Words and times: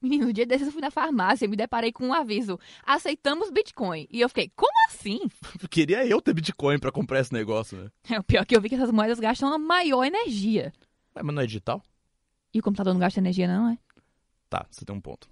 Menino, 0.00 0.26
no 0.26 0.32
dia 0.32 0.46
desses 0.46 0.68
eu 0.68 0.72
fui 0.72 0.80
na 0.80 0.90
farmácia 0.90 1.44
e 1.44 1.48
me 1.48 1.56
deparei 1.56 1.92
com 1.92 2.06
um 2.06 2.14
aviso: 2.14 2.58
aceitamos 2.86 3.50
Bitcoin. 3.50 4.06
E 4.10 4.20
eu 4.20 4.28
fiquei, 4.28 4.50
como 4.54 4.72
assim? 4.86 5.20
Queria 5.68 6.06
eu 6.06 6.20
ter 6.20 6.32
Bitcoin 6.32 6.78
pra 6.78 6.92
comprar 6.92 7.20
esse 7.20 7.32
negócio, 7.32 7.76
né? 7.76 7.90
É 8.08 8.18
o 8.18 8.22
pior 8.22 8.46
que 8.46 8.56
eu 8.56 8.60
vi 8.60 8.68
que 8.68 8.76
essas 8.76 8.92
moedas 8.92 9.18
gastam 9.18 9.52
a 9.52 9.58
maior 9.58 10.04
energia. 10.04 10.72
Ué, 11.16 11.22
mas 11.22 11.34
não 11.34 11.42
é 11.42 11.46
digital? 11.46 11.82
E 12.54 12.60
o 12.60 12.62
computador 12.62 12.92
não 12.92 13.00
gasta 13.00 13.20
energia, 13.20 13.48
não, 13.48 13.70
é? 13.70 13.78
Tá, 14.48 14.66
você 14.70 14.84
tem 14.84 14.94
um 14.94 15.00
ponto. 15.00 15.28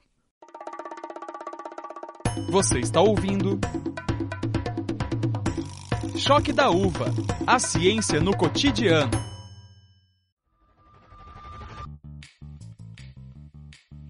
Você 2.50 2.80
está 2.80 3.00
ouvindo. 3.00 3.58
Choque 6.16 6.52
da 6.52 6.70
Uva 6.70 7.06
A 7.46 7.58
ciência 7.58 8.20
no 8.20 8.36
cotidiano. 8.36 9.25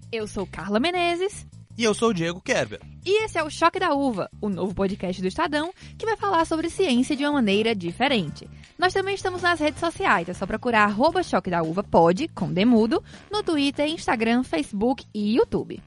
Eu 0.09 0.25
sou 0.25 0.47
Carla 0.47 0.79
Menezes. 0.79 1.45
E 1.77 1.83
eu 1.83 1.93
sou 1.93 2.09
o 2.09 2.13
Diego 2.13 2.41
Kerber. 2.41 2.79
E 3.05 3.25
esse 3.25 3.37
é 3.37 3.43
o 3.43 3.49
Choque 3.49 3.77
da 3.77 3.93
Uva, 3.93 4.29
o 4.41 4.47
novo 4.47 4.73
podcast 4.73 5.21
do 5.21 5.27
Estadão 5.27 5.71
que 5.97 6.05
vai 6.05 6.15
falar 6.15 6.45
sobre 6.45 6.69
ciência 6.69 7.15
de 7.15 7.23
uma 7.23 7.33
maneira 7.33 7.75
diferente. 7.75 8.49
Nós 8.79 8.93
também 8.93 9.15
estamos 9.15 9.41
nas 9.41 9.59
redes 9.59 9.81
sociais, 9.81 10.29
é 10.29 10.33
só 10.33 10.45
procurar 10.47 10.85
arroba 10.85 11.21
Choque 11.21 11.49
da 11.49 11.61
Uva 11.61 11.83
pode, 11.83 12.29
com 12.29 12.51
demudo, 12.51 13.03
no 13.29 13.43
Twitter, 13.43 13.85
Instagram, 13.87 14.43
Facebook 14.43 15.05
e 15.13 15.35
YouTube. 15.35 15.81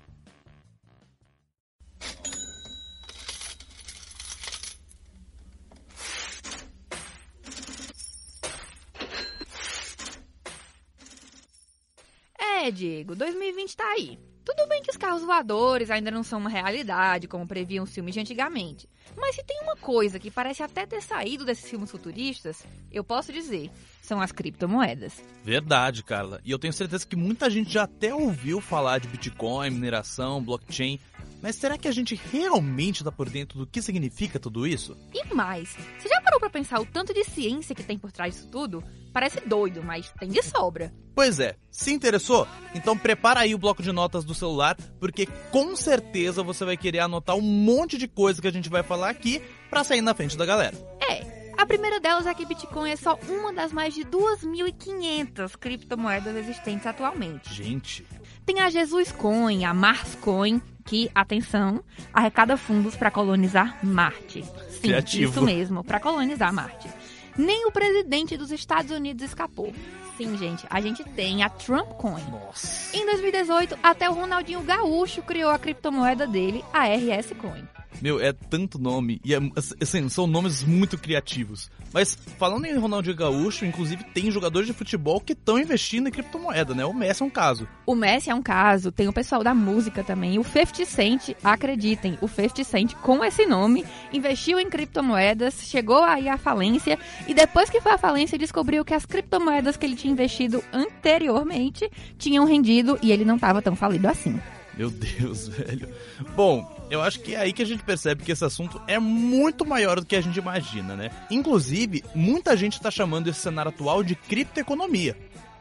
Diego, 12.70 13.14
2020 13.14 13.76
tá 13.76 13.84
aí. 13.92 14.18
Tudo 14.44 14.66
bem 14.66 14.82
que 14.82 14.90
os 14.90 14.96
carros 14.96 15.22
voadores 15.22 15.90
ainda 15.90 16.10
não 16.10 16.24
são 16.24 16.38
uma 16.38 16.48
realidade, 16.50 17.28
como 17.28 17.46
previam 17.46 17.84
os 17.84 17.94
filmes 17.94 18.14
de 18.14 18.20
antigamente. 18.20 18.88
Mas 19.16 19.36
se 19.36 19.44
tem 19.44 19.60
uma 19.62 19.76
coisa 19.76 20.18
que 20.18 20.30
parece 20.30 20.62
até 20.62 20.86
ter 20.86 21.02
saído 21.02 21.44
desses 21.44 21.68
filmes 21.68 21.90
futuristas, 21.90 22.66
eu 22.90 23.04
posso 23.04 23.32
dizer, 23.32 23.70
são 24.00 24.20
as 24.20 24.32
criptomoedas. 24.32 25.22
Verdade, 25.44 26.02
Carla. 26.02 26.40
E 26.44 26.50
eu 26.50 26.58
tenho 26.58 26.72
certeza 26.72 27.06
que 27.06 27.16
muita 27.16 27.50
gente 27.50 27.70
já 27.70 27.82
até 27.84 28.14
ouviu 28.14 28.60
falar 28.60 28.98
de 28.98 29.08
Bitcoin, 29.08 29.70
mineração, 29.70 30.42
blockchain. 30.42 30.98
Mas 31.42 31.56
será 31.56 31.78
que 31.78 31.88
a 31.88 31.92
gente 31.92 32.14
realmente 32.30 32.98
está 32.98 33.10
por 33.10 33.28
dentro 33.28 33.58
do 33.58 33.66
que 33.66 33.80
significa 33.80 34.38
tudo 34.38 34.66
isso? 34.66 34.96
E 35.12 35.34
mais, 35.34 35.76
você 35.98 36.08
já 36.08 36.20
parou 36.20 36.38
para 36.38 36.50
pensar 36.50 36.80
o 36.80 36.86
tanto 36.86 37.14
de 37.14 37.24
ciência 37.24 37.74
que 37.74 37.82
tem 37.82 37.98
por 37.98 38.12
trás 38.12 38.34
disso 38.34 38.48
tudo? 38.50 38.84
Parece 39.12 39.40
doido, 39.40 39.82
mas 39.82 40.12
tem 40.18 40.28
de 40.28 40.42
sobra. 40.42 40.92
Pois 41.14 41.40
é, 41.40 41.56
se 41.70 41.92
interessou? 41.92 42.46
Então 42.74 42.96
prepara 42.96 43.40
aí 43.40 43.54
o 43.54 43.58
bloco 43.58 43.82
de 43.82 43.90
notas 43.90 44.24
do 44.24 44.34
celular, 44.34 44.76
porque 44.98 45.26
com 45.50 45.74
certeza 45.74 46.42
você 46.42 46.64
vai 46.64 46.76
querer 46.76 47.00
anotar 47.00 47.36
um 47.36 47.42
monte 47.42 47.98
de 47.98 48.06
coisa 48.06 48.40
que 48.40 48.48
a 48.48 48.52
gente 48.52 48.68
vai 48.68 48.82
falar 48.82 49.10
aqui 49.10 49.42
para 49.68 49.84
sair 49.84 50.00
na 50.00 50.14
frente 50.14 50.36
da 50.36 50.46
galera. 50.46 50.76
É, 51.02 51.52
a 51.56 51.66
primeira 51.66 52.00
delas 52.00 52.26
é 52.26 52.32
que 52.32 52.46
Bitcoin 52.46 52.90
é 52.90 52.96
só 52.96 53.18
uma 53.28 53.52
das 53.52 53.72
mais 53.72 53.94
de 53.94 54.02
2.500 54.04 55.56
criptomoedas 55.58 56.36
existentes 56.36 56.86
atualmente. 56.86 57.52
Gente. 57.52 58.06
Tem 58.46 58.60
a 58.60 58.70
Jesus 58.70 59.12
Coin, 59.12 59.64
a 59.64 59.74
Mars 59.74 60.14
Coin, 60.16 60.60
que, 60.90 61.08
atenção, 61.14 61.84
arrecada 62.12 62.56
fundos 62.56 62.96
para 62.96 63.12
colonizar 63.12 63.78
Marte. 63.80 64.42
Sim, 64.42 64.80
Criativo. 64.80 65.30
isso 65.30 65.40
mesmo, 65.40 65.84
para 65.84 66.00
colonizar 66.00 66.52
Marte. 66.52 66.90
Nem 67.38 67.64
o 67.64 67.70
presidente 67.70 68.36
dos 68.36 68.50
Estados 68.50 68.90
Unidos 68.90 69.22
escapou. 69.22 69.72
Sim, 70.20 70.36
gente, 70.36 70.66
a 70.68 70.82
gente 70.82 71.02
tem 71.02 71.42
a 71.42 71.48
Trump 71.48 71.92
Coin. 71.92 72.22
Nossa. 72.30 72.94
Em 72.94 73.06
2018, 73.06 73.78
até 73.82 74.10
o 74.10 74.12
Ronaldinho 74.12 74.60
Gaúcho 74.62 75.22
criou 75.22 75.50
a 75.50 75.58
criptomoeda 75.58 76.26
dele, 76.26 76.62
a 76.74 76.84
RS 76.84 77.32
Coin. 77.38 77.64
Meu, 78.00 78.20
é 78.20 78.32
tanto 78.32 78.78
nome. 78.78 79.20
E 79.24 79.34
é, 79.34 79.38
assim, 79.80 80.08
são 80.08 80.26
nomes 80.26 80.62
muito 80.62 80.96
criativos. 80.96 81.70
Mas 81.92 82.16
falando 82.38 82.64
em 82.64 82.76
Ronaldinho 82.76 83.16
Gaúcho, 83.16 83.64
inclusive 83.64 84.04
tem 84.04 84.30
jogadores 84.30 84.66
de 84.66 84.72
futebol 84.72 85.20
que 85.20 85.32
estão 85.32 85.58
investindo 85.58 86.08
em 86.08 86.12
criptomoeda, 86.12 86.74
né? 86.74 86.84
O 86.84 86.94
Messi 86.94 87.22
é 87.22 87.26
um 87.26 87.30
caso. 87.30 87.68
O 87.84 87.94
Messi 87.94 88.30
é 88.30 88.34
um 88.34 88.42
caso, 88.42 88.92
tem 88.92 89.08
o 89.08 89.12
pessoal 89.12 89.42
da 89.42 89.52
música 89.52 90.04
também. 90.04 90.38
O 90.38 90.44
50 90.44 90.86
Cent, 90.86 91.30
acreditem, 91.42 92.16
o 92.22 92.28
50 92.28 92.64
Cent 92.64 92.94
com 92.94 93.24
esse 93.24 93.44
nome 93.44 93.84
investiu 94.12 94.58
em 94.58 94.70
criptomoedas, 94.70 95.54
chegou 95.64 96.02
aí 96.02 96.28
à 96.28 96.38
falência 96.38 96.98
e 97.26 97.34
depois 97.34 97.68
que 97.68 97.80
foi 97.80 97.92
à 97.92 97.98
falência 97.98 98.38
descobriu 98.38 98.84
que 98.84 98.94
as 98.94 99.04
criptomoedas 99.04 99.76
que 99.76 99.84
ele 99.84 99.96
tinha 99.96 100.09
investido 100.10 100.62
anteriormente 100.72 101.90
tinham 102.18 102.44
rendido 102.44 102.98
e 103.00 103.12
ele 103.12 103.24
não 103.24 103.36
estava 103.36 103.62
tão 103.62 103.74
falido 103.74 104.08
assim. 104.08 104.38
Meu 104.74 104.90
Deus, 104.90 105.48
velho. 105.48 105.88
Bom, 106.34 106.86
eu 106.90 107.00
acho 107.02 107.20
que 107.20 107.34
é 107.34 107.38
aí 107.38 107.52
que 107.52 107.62
a 107.62 107.66
gente 107.66 107.82
percebe 107.82 108.24
que 108.24 108.32
esse 108.32 108.44
assunto 108.44 108.80
é 108.86 108.98
muito 108.98 109.64
maior 109.64 110.00
do 110.00 110.06
que 110.06 110.16
a 110.16 110.20
gente 110.20 110.38
imagina, 110.38 110.96
né? 110.96 111.10
Inclusive, 111.30 112.02
muita 112.14 112.56
gente 112.56 112.74
está 112.74 112.90
chamando 112.90 113.28
esse 113.28 113.40
cenário 113.40 113.70
atual 113.70 114.02
de 114.02 114.14
criptoeconomia. 114.14 115.16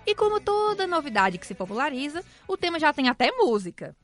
E 0.05 0.15
como 0.15 0.39
toda 0.39 0.87
novidade 0.87 1.37
que 1.37 1.45
se 1.45 1.53
populariza, 1.53 2.23
o 2.47 2.57
tema 2.57 2.79
já 2.79 2.91
tem 2.91 3.09
até 3.09 3.31
música. 3.31 3.95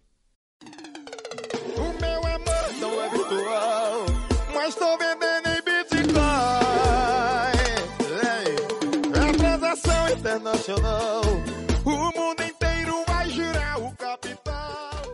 O 1.75 2.01
meu 2.01 2.19
amor 2.19 2.79
não 2.79 3.01
é 3.01 3.09
virtual, 3.09 4.05
mas 4.53 4.75
tô 4.75 4.97
vendendo 4.97 5.44
internacional. 10.65 11.21
O 11.85 12.19
mundo 12.19 12.43
inteiro 12.43 13.03
vai 13.07 13.29
girar 13.29 13.79
o 13.79 13.95
capital. 13.95 15.13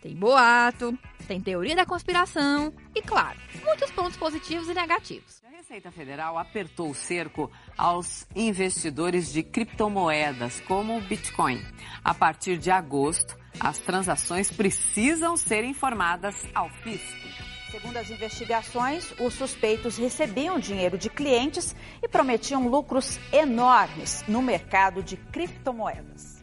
Tem 0.00 0.14
boato, 0.14 0.96
tem 1.26 1.40
teoria 1.40 1.74
da 1.74 1.84
conspiração 1.84 2.72
e, 2.94 3.02
claro, 3.02 3.38
muitos 3.64 3.90
pontos 3.90 4.16
positivos 4.16 4.68
e 4.68 4.74
negativos. 4.74 5.42
A 5.44 5.50
Receita 5.56 5.90
Federal 5.90 6.38
apertou 6.38 6.90
o 6.90 6.94
cerco 6.94 7.50
aos 7.76 8.26
investidores 8.34 9.32
de 9.32 9.42
criptomoedas, 9.42 10.60
como 10.60 10.96
o 10.96 11.00
Bitcoin. 11.02 11.60
A 12.04 12.14
partir 12.14 12.56
de 12.56 12.70
agosto, 12.70 13.36
as 13.58 13.78
transações 13.78 14.50
precisam 14.50 15.36
ser 15.36 15.64
informadas 15.64 16.36
ao 16.54 16.70
fisco. 16.70 17.28
Segundo 17.70 17.98
as 17.98 18.10
investigações, 18.10 19.14
os 19.20 19.34
suspeitos 19.34 19.96
recebiam 19.96 20.58
dinheiro 20.58 20.98
de 20.98 21.08
clientes 21.08 21.74
e 22.02 22.08
prometiam 22.08 22.66
lucros 22.66 23.20
enormes 23.32 24.24
no 24.26 24.42
mercado 24.42 25.02
de 25.04 25.16
criptomoedas. 25.16 26.40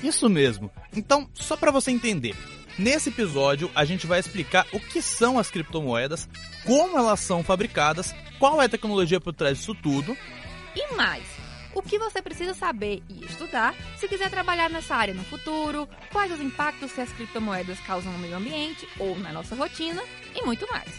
Isso 0.00 0.28
mesmo. 0.28 0.70
Então, 0.94 1.28
só 1.34 1.56
para 1.56 1.72
você 1.72 1.90
entender, 1.90 2.36
nesse 2.78 3.08
episódio 3.08 3.68
a 3.74 3.84
gente 3.84 4.06
vai 4.06 4.20
explicar 4.20 4.66
o 4.72 4.78
que 4.78 5.02
são 5.02 5.36
as 5.36 5.50
criptomoedas, 5.50 6.28
como 6.64 6.96
elas 6.96 7.18
são 7.18 7.42
fabricadas, 7.42 8.14
qual 8.38 8.62
é 8.62 8.66
a 8.66 8.68
tecnologia 8.68 9.20
por 9.20 9.32
trás 9.32 9.58
disso 9.58 9.74
tudo. 9.74 10.16
E 10.76 10.94
mais, 10.94 11.26
o 11.78 11.82
que 11.82 11.98
você 11.98 12.20
precisa 12.20 12.54
saber 12.54 13.02
e 13.08 13.24
estudar 13.24 13.74
se 13.96 14.08
quiser 14.08 14.30
trabalhar 14.30 14.68
nessa 14.68 14.96
área 14.96 15.14
no 15.14 15.22
futuro, 15.24 15.88
quais 16.12 16.32
os 16.32 16.40
impactos 16.40 16.92
que 16.92 17.00
as 17.00 17.12
criptomoedas 17.12 17.78
causam 17.80 18.12
no 18.12 18.18
meio 18.18 18.36
ambiente 18.36 18.86
ou 18.98 19.16
na 19.18 19.32
nossa 19.32 19.54
rotina 19.54 20.02
e 20.34 20.44
muito 20.44 20.66
mais. 20.70 20.92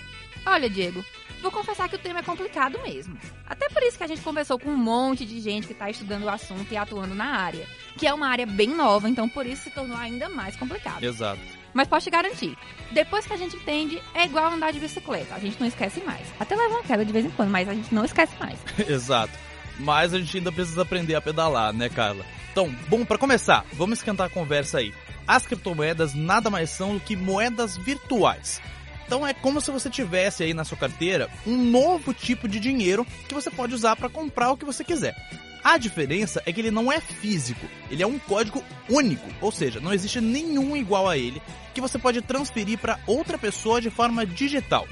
Olha, 0.45 0.69
Diego, 0.69 1.03
vou 1.41 1.51
confessar 1.51 1.89
que 1.89 1.95
o 1.95 1.99
tema 1.99 2.19
é 2.19 2.23
complicado 2.23 2.79
mesmo. 2.81 3.17
Até 3.45 3.67
por 3.69 3.83
isso 3.83 3.97
que 3.97 4.03
a 4.03 4.07
gente 4.07 4.21
conversou 4.21 4.57
com 4.57 4.69
um 4.69 4.77
monte 4.77 5.25
de 5.25 5.39
gente 5.41 5.67
que 5.67 5.73
está 5.73 5.89
estudando 5.89 6.23
o 6.23 6.29
assunto 6.29 6.71
e 6.71 6.77
atuando 6.77 7.13
na 7.13 7.35
área, 7.37 7.67
que 7.97 8.07
é 8.07 8.13
uma 8.13 8.27
área 8.27 8.45
bem 8.45 8.69
nova, 8.69 9.09
então 9.09 9.27
por 9.27 9.45
isso 9.45 9.63
se 9.63 9.71
tornou 9.71 9.97
ainda 9.97 10.29
mais 10.29 10.55
complicado. 10.55 11.03
Exato. 11.03 11.41
Mas 11.73 11.87
posso 11.87 12.05
te 12.05 12.09
garantir, 12.09 12.57
depois 12.91 13.27
que 13.27 13.33
a 13.33 13.37
gente 13.37 13.55
entende, 13.55 14.01
é 14.15 14.25
igual 14.25 14.51
andar 14.51 14.71
de 14.71 14.79
bicicleta, 14.79 15.35
a 15.35 15.39
gente 15.39 15.59
não 15.59 15.67
esquece 15.67 15.99
mais. 16.01 16.25
Até 16.39 16.55
leva 16.55 16.75
uma 16.75 16.83
queda 16.83 17.05
de 17.05 17.11
vez 17.11 17.25
em 17.25 17.29
quando, 17.31 17.51
mas 17.51 17.67
a 17.67 17.73
gente 17.73 17.93
não 17.93 18.05
esquece 18.05 18.33
mais. 18.39 18.57
Exato. 18.89 19.48
Mas 19.79 20.13
a 20.13 20.19
gente 20.19 20.37
ainda 20.37 20.51
precisa 20.51 20.81
aprender 20.81 21.15
a 21.15 21.21
pedalar, 21.21 21.73
né, 21.73 21.89
Carla? 21.89 22.25
Então, 22.51 22.73
bom, 22.87 23.05
para 23.05 23.17
começar, 23.17 23.65
vamos 23.73 23.99
esquentar 23.99 24.27
a 24.27 24.29
conversa 24.29 24.79
aí. 24.79 24.93
As 25.27 25.47
criptomoedas 25.47 26.13
nada 26.13 26.49
mais 26.49 26.69
são 26.69 26.95
do 26.95 26.99
que 26.99 27.15
moedas 27.15 27.77
virtuais. 27.77 28.61
Então 29.09 29.25
é 29.25 29.33
como 29.33 29.59
se 29.59 29.71
você 29.71 29.89
tivesse 29.89 30.43
aí 30.43 30.53
na 30.53 30.63
sua 30.63 30.77
carteira 30.77 31.29
um 31.47 31.57
novo 31.57 32.13
tipo 32.13 32.47
de 32.47 32.59
dinheiro 32.59 33.07
que 33.27 33.33
você 33.33 33.49
pode 33.49 33.73
usar 33.73 33.95
para 33.95 34.07
comprar 34.07 34.51
o 34.51 34.57
que 34.57 34.65
você 34.65 34.83
quiser. 34.83 35.15
A 35.63 35.77
diferença 35.77 36.43
é 36.45 36.53
que 36.53 36.61
ele 36.61 36.69
não 36.69 36.91
é 36.91 37.01
físico, 37.01 37.65
ele 37.89 38.03
é 38.03 38.07
um 38.07 38.19
código 38.19 38.63
único, 38.87 39.27
ou 39.41 39.51
seja, 39.51 39.79
não 39.79 39.91
existe 39.93 40.21
nenhum 40.21 40.77
igual 40.77 41.09
a 41.09 41.17
ele 41.17 41.41
que 41.73 41.81
você 41.81 41.97
pode 41.97 42.21
transferir 42.21 42.77
para 42.77 42.99
outra 43.07 43.37
pessoa 43.37 43.81
de 43.81 43.89
forma 43.89 44.25
digital. 44.25 44.87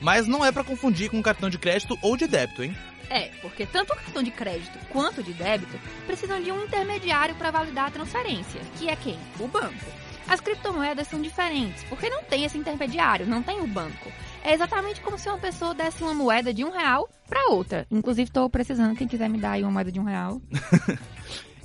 Mas 0.00 0.26
não 0.26 0.44
é 0.44 0.52
para 0.52 0.64
confundir 0.64 1.10
com 1.10 1.22
cartão 1.22 1.50
de 1.50 1.58
crédito 1.58 1.98
ou 2.02 2.16
de 2.16 2.26
débito, 2.26 2.62
hein? 2.62 2.76
É, 3.10 3.30
porque 3.40 3.64
tanto 3.64 3.92
o 3.92 3.96
cartão 3.96 4.22
de 4.22 4.30
crédito 4.30 4.78
quanto 4.90 5.22
de 5.22 5.32
débito 5.32 5.78
precisam 6.06 6.40
de 6.42 6.52
um 6.52 6.64
intermediário 6.64 7.34
para 7.34 7.50
validar 7.50 7.86
a 7.86 7.90
transferência, 7.90 8.60
que 8.78 8.88
é 8.88 8.96
quem? 8.96 9.18
O 9.40 9.48
banco. 9.48 9.86
As 10.28 10.40
criptomoedas 10.40 11.08
são 11.08 11.22
diferentes, 11.22 11.82
porque 11.84 12.10
não 12.10 12.22
tem 12.22 12.44
esse 12.44 12.58
intermediário, 12.58 13.26
não 13.26 13.42
tem 13.42 13.60
o 13.60 13.66
banco. 13.66 14.12
É 14.44 14.52
exatamente 14.52 15.00
como 15.00 15.18
se 15.18 15.26
uma 15.26 15.38
pessoa 15.38 15.74
desse 15.74 16.02
uma 16.02 16.12
moeda 16.12 16.52
de 16.52 16.64
um 16.64 16.70
real 16.70 17.08
para 17.26 17.48
outra. 17.48 17.86
Inclusive, 17.90 18.28
estou 18.28 18.48
precisando, 18.50 18.94
quem 18.94 19.08
quiser 19.08 19.30
me 19.30 19.38
dar 19.38 19.52
aí 19.52 19.62
uma 19.62 19.70
moeda 19.70 19.90
de 19.90 19.98
um 19.98 20.04
real. 20.04 20.40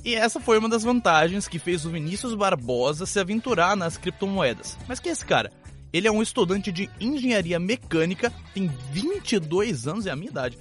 E 0.06 0.16
essa 0.16 0.38
foi 0.38 0.60
uma 0.60 0.68
das 0.68 0.84
vantagens 0.84 1.48
que 1.48 1.58
fez 1.58 1.86
o 1.86 1.90
Vinícius 1.90 2.36
Barbosa 2.36 3.06
se 3.06 3.18
aventurar 3.22 3.74
nas 3.74 3.96
criptomoedas. 3.96 4.78
Mas 4.86 5.00
que 5.00 5.08
é 5.08 5.14
esse 5.14 5.26
cara? 5.26 5.50
Ele 5.94 6.08
é 6.08 6.12
um 6.12 6.24
estudante 6.24 6.72
de 6.72 6.90
engenharia 7.00 7.60
mecânica, 7.60 8.34
tem 8.54 8.70
22 8.92 9.88
anos, 9.88 10.08
é 10.08 10.12
a 10.12 10.16
minha 10.16 10.32
idade, 10.32 10.58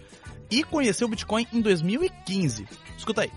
e 0.50 0.62
conheceu 0.62 1.06
o 1.06 1.10
Bitcoin 1.10 1.46
em 1.50 1.62
2015. 1.62 2.66
Escuta 2.98 3.22
aí. 3.22 3.30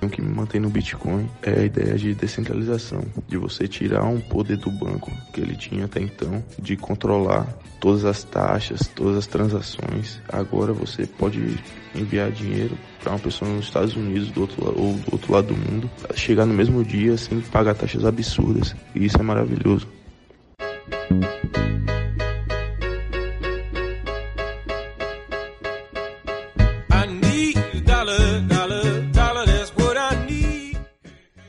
O 0.00 0.08
que 0.08 0.22
me 0.22 0.32
mantém 0.32 0.60
no 0.60 0.70
Bitcoin 0.70 1.28
é 1.42 1.60
a 1.60 1.64
ideia 1.64 1.96
de 1.96 2.14
descentralização, 2.14 3.02
de 3.26 3.36
você 3.36 3.66
tirar 3.66 4.04
um 4.04 4.20
poder 4.20 4.56
do 4.56 4.70
banco 4.70 5.10
que 5.32 5.40
ele 5.40 5.56
tinha 5.56 5.86
até 5.86 6.00
então, 6.00 6.44
de 6.58 6.76
controlar 6.76 7.46
todas 7.80 8.04
as 8.04 8.22
taxas, 8.22 8.86
todas 8.88 9.16
as 9.16 9.26
transações. 9.26 10.20
Agora 10.28 10.72
você 10.72 11.04
pode 11.04 11.58
enviar 11.96 12.30
dinheiro 12.30 12.78
para 13.00 13.12
uma 13.12 13.18
pessoa 13.18 13.50
nos 13.50 13.66
Estados 13.66 13.96
Unidos 13.96 14.30
do 14.30 14.42
outro, 14.42 14.64
ou 14.66 14.94
do 14.94 15.12
outro 15.12 15.32
lado 15.32 15.48
do 15.48 15.56
mundo, 15.56 15.90
chegar 16.14 16.46
no 16.46 16.54
mesmo 16.54 16.84
dia 16.84 17.16
sem 17.16 17.40
pagar 17.40 17.74
taxas 17.74 18.04
absurdas. 18.04 18.76
E 18.94 19.04
isso 19.04 19.18
é 19.18 19.22
maravilhoso. 19.22 19.97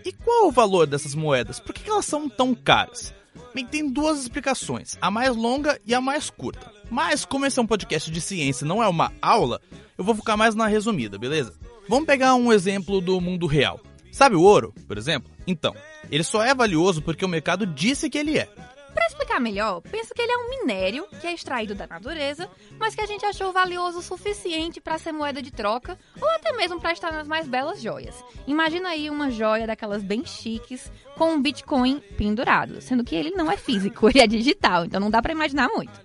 E 0.05 0.13
qual 0.13 0.47
o 0.47 0.51
valor 0.51 0.87
dessas 0.87 1.13
moedas? 1.13 1.59
Por 1.59 1.73
que 1.73 1.89
elas 1.89 2.05
são 2.05 2.29
tão 2.29 2.55
caras? 2.55 3.13
Bem, 3.53 3.65
tem 3.65 3.89
duas 3.89 4.21
explicações, 4.21 4.97
a 5.01 5.11
mais 5.11 5.35
longa 5.35 5.79
e 5.85 5.93
a 5.93 5.99
mais 5.99 6.29
curta. 6.29 6.71
Mas 6.89 7.25
como 7.25 7.45
esse 7.45 7.59
é 7.59 7.61
um 7.61 7.67
podcast 7.67 8.09
de 8.09 8.21
ciência 8.21 8.65
não 8.65 8.81
é 8.81 8.87
uma 8.87 9.11
aula, 9.21 9.59
eu 9.97 10.03
vou 10.03 10.15
focar 10.15 10.37
mais 10.37 10.55
na 10.55 10.67
resumida, 10.67 11.17
beleza? 11.17 11.53
Vamos 11.87 12.05
pegar 12.05 12.35
um 12.35 12.53
exemplo 12.53 13.01
do 13.01 13.19
mundo 13.19 13.45
real. 13.45 13.79
Sabe 14.11 14.35
o 14.35 14.41
ouro, 14.41 14.73
por 14.87 14.97
exemplo? 14.97 15.31
Então, 15.45 15.75
ele 16.11 16.23
só 16.23 16.43
é 16.43 16.53
valioso 16.53 17.01
porque 17.01 17.25
o 17.25 17.29
mercado 17.29 17.65
disse 17.65 18.09
que 18.09 18.17
ele 18.17 18.37
é. 18.37 18.49
Para 18.93 19.05
explicar 19.05 19.39
melhor, 19.39 19.81
penso 19.81 20.13
que 20.13 20.21
ele 20.21 20.31
é 20.31 20.37
um 20.37 20.49
minério 20.49 21.07
que 21.21 21.27
é 21.27 21.33
extraído 21.33 21.75
da 21.75 21.85
natureza, 21.85 22.49
mas 22.79 22.95
que 22.95 23.01
a 23.01 23.05
gente 23.05 23.25
achou 23.25 23.53
valioso 23.53 23.99
o 23.99 24.01
suficiente 24.01 24.81
para 24.81 24.97
ser 24.97 25.11
moeda 25.11 25.41
de 25.41 25.51
troca 25.51 25.97
ou 26.19 26.29
até 26.31 26.51
mesmo 26.53 26.79
para 26.79 26.91
estar 26.91 27.11
nas 27.11 27.27
mais 27.27 27.47
belas 27.47 27.81
joias. 27.81 28.23
Imagina 28.47 28.89
aí 28.89 29.09
uma 29.09 29.29
joia 29.29 29.67
daquelas 29.67 30.03
bem 30.03 30.25
chiques 30.25 30.91
com 31.15 31.33
um 31.33 31.41
Bitcoin 31.41 32.01
pendurado, 32.17 32.81
sendo 32.81 33.03
que 33.03 33.15
ele 33.15 33.31
não 33.31 33.51
é 33.51 33.57
físico, 33.57 34.09
ele 34.09 34.21
é 34.21 34.27
digital, 34.27 34.85
então 34.85 34.99
não 34.99 35.11
dá 35.11 35.21
para 35.21 35.33
imaginar 35.33 35.69
muito. 35.69 35.99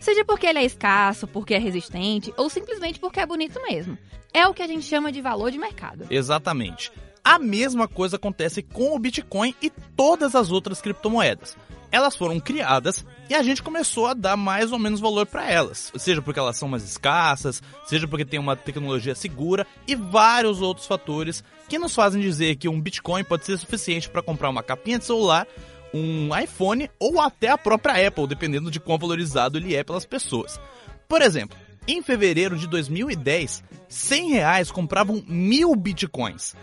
Seja 0.00 0.24
porque 0.24 0.46
ele 0.46 0.60
é 0.60 0.64
escasso, 0.64 1.26
porque 1.26 1.54
é 1.54 1.58
resistente 1.58 2.32
ou 2.36 2.48
simplesmente 2.48 3.00
porque 3.00 3.18
é 3.18 3.26
bonito 3.26 3.60
mesmo. 3.62 3.98
É 4.32 4.46
o 4.46 4.54
que 4.54 4.62
a 4.62 4.66
gente 4.66 4.84
chama 4.84 5.10
de 5.10 5.20
valor 5.20 5.50
de 5.50 5.58
mercado. 5.58 6.06
Exatamente. 6.08 6.92
A 7.24 7.38
mesma 7.38 7.88
coisa 7.88 8.16
acontece 8.16 8.62
com 8.62 8.94
o 8.94 8.98
Bitcoin 8.98 9.54
e 9.60 9.70
todas 9.96 10.36
as 10.36 10.52
outras 10.52 10.80
criptomoedas 10.80 11.56
elas 11.90 12.16
foram 12.16 12.38
criadas 12.38 13.04
e 13.28 13.34
a 13.34 13.42
gente 13.42 13.62
começou 13.62 14.06
a 14.06 14.14
dar 14.14 14.36
mais 14.36 14.72
ou 14.72 14.78
menos 14.78 15.00
valor 15.00 15.26
para 15.26 15.50
elas, 15.50 15.92
seja 15.96 16.22
porque 16.22 16.40
elas 16.40 16.56
são 16.56 16.68
mais 16.68 16.84
escassas, 16.84 17.62
seja 17.86 18.06
porque 18.06 18.24
tem 18.24 18.38
uma 18.38 18.56
tecnologia 18.56 19.14
segura 19.14 19.66
e 19.86 19.94
vários 19.94 20.60
outros 20.60 20.86
fatores 20.86 21.42
que 21.68 21.78
nos 21.78 21.94
fazem 21.94 22.20
dizer 22.20 22.56
que 22.56 22.68
um 22.68 22.80
Bitcoin 22.80 23.24
pode 23.24 23.44
ser 23.44 23.56
suficiente 23.58 24.08
para 24.08 24.22
comprar 24.22 24.48
uma 24.50 24.62
capinha 24.62 24.98
de 24.98 25.04
celular, 25.04 25.46
um 25.92 26.36
iPhone 26.36 26.90
ou 26.98 27.20
até 27.20 27.48
a 27.48 27.58
própria 27.58 28.08
Apple, 28.08 28.26
dependendo 28.26 28.70
de 28.70 28.80
quão 28.80 28.98
valorizado 28.98 29.58
ele 29.58 29.74
é 29.74 29.82
pelas 29.82 30.04
pessoas. 30.04 30.60
Por 31.08 31.22
exemplo, 31.22 31.56
em 31.86 32.02
fevereiro 32.02 32.56
de 32.56 32.66
2010, 32.66 33.64
100 33.88 34.30
reais 34.30 34.70
compravam 34.70 35.24
mil 35.26 35.74
bitcoins. 35.74 36.54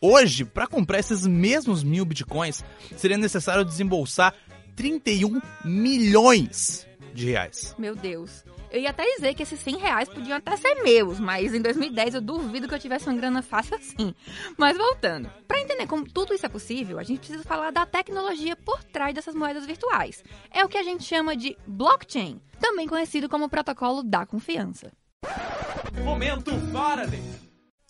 Hoje, 0.00 0.44
para 0.44 0.68
comprar 0.68 1.00
esses 1.00 1.26
mesmos 1.26 1.82
mil 1.82 2.04
bitcoins, 2.04 2.64
seria 2.96 3.18
necessário 3.18 3.64
desembolsar 3.64 4.32
31 4.78 5.40
milhões 5.64 6.86
de 7.12 7.26
reais. 7.26 7.74
Meu 7.76 7.96
Deus. 7.96 8.44
Eu 8.70 8.80
ia 8.80 8.90
até 8.90 9.02
dizer 9.16 9.34
que 9.34 9.42
esses 9.42 9.58
100 9.58 9.76
reais 9.78 10.08
podiam 10.08 10.36
até 10.36 10.56
ser 10.56 10.84
meus, 10.84 11.18
mas 11.18 11.52
em 11.52 11.60
2010 11.60 12.14
eu 12.14 12.20
duvido 12.20 12.68
que 12.68 12.74
eu 12.74 12.78
tivesse 12.78 13.08
uma 13.08 13.16
grana 13.16 13.42
fácil 13.42 13.74
assim. 13.74 14.14
Mas 14.56 14.76
voltando, 14.76 15.28
para 15.48 15.60
entender 15.60 15.88
como 15.88 16.08
tudo 16.08 16.32
isso 16.32 16.46
é 16.46 16.48
possível, 16.48 17.00
a 17.00 17.02
gente 17.02 17.18
precisa 17.18 17.42
falar 17.42 17.72
da 17.72 17.84
tecnologia 17.86 18.54
por 18.54 18.84
trás 18.84 19.12
dessas 19.12 19.34
moedas 19.34 19.66
virtuais. 19.66 20.22
É 20.48 20.64
o 20.64 20.68
que 20.68 20.78
a 20.78 20.82
gente 20.84 21.02
chama 21.02 21.36
de 21.36 21.56
blockchain, 21.66 22.40
também 22.60 22.86
conhecido 22.86 23.28
como 23.28 23.48
protocolo 23.48 24.04
da 24.04 24.24
confiança. 24.26 24.92
Momento 26.04 26.52
Faraday. 26.70 27.22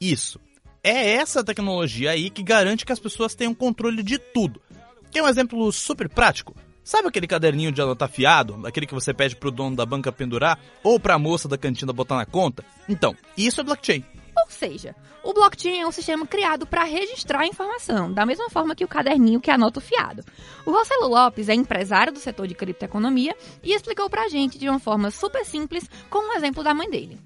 Isso. 0.00 0.40
É 0.82 1.17
essa 1.17 1.44
tecnologia 1.44 2.12
aí 2.12 2.31
que 2.31 2.43
garante 2.43 2.87
que 2.87 2.93
as 2.93 3.00
pessoas 3.00 3.35
tenham 3.35 3.55
controle 3.55 4.02
de 4.02 4.17
tudo. 4.17 4.62
Quer 5.11 5.23
um 5.23 5.29
exemplo 5.29 5.70
super 5.70 6.08
prático? 6.08 6.55
Sabe 6.88 7.06
aquele 7.06 7.26
caderninho 7.26 7.70
de 7.70 7.82
anotar 7.82 8.08
fiado, 8.08 8.67
aquele 8.67 8.87
que 8.87 8.94
você 8.94 9.12
pede 9.12 9.37
pro 9.37 9.50
dono 9.50 9.76
da 9.76 9.85
banca 9.85 10.11
pendurar 10.11 10.58
ou 10.82 10.99
pra 10.99 11.19
moça 11.19 11.46
da 11.46 11.58
cantina 11.58 11.93
botar 11.93 12.17
na 12.17 12.25
conta? 12.25 12.64
Então, 12.88 13.14
isso 13.37 13.61
é 13.61 13.64
blockchain. 13.64 14.02
Ou 14.35 14.50
seja, 14.50 14.96
o 15.23 15.35
blockchain 15.35 15.81
é 15.81 15.87
um 15.87 15.93
sistema 15.93 16.26
criado 16.26 16.67
para 16.67 16.85
registrar 16.85 17.40
a 17.40 17.46
informação, 17.46 18.11
da 18.11 18.25
mesma 18.25 18.49
forma 18.49 18.75
que 18.75 18.87
o 18.87 18.88
caderninho 18.88 19.38
que 19.38 19.50
anota 19.50 19.81
o 19.81 19.82
fiado. 19.82 20.25
O 20.64 20.70
Rossello 20.70 21.08
Lopes 21.08 21.50
é 21.50 21.55
empresário 21.55 22.11
do 22.11 22.19
setor 22.19 22.46
de 22.46 22.55
criptoeconomia 22.55 23.37
e 23.62 23.75
explicou 23.75 24.08
pra 24.08 24.31
gente 24.31 24.58
de 24.58 24.67
uma 24.67 24.79
forma 24.79 25.11
super 25.11 25.44
simples 25.44 25.90
com 26.08 26.26
um 26.26 26.38
exemplo 26.38 26.64
da 26.64 26.73
mãe 26.73 26.88
dele. 26.88 27.20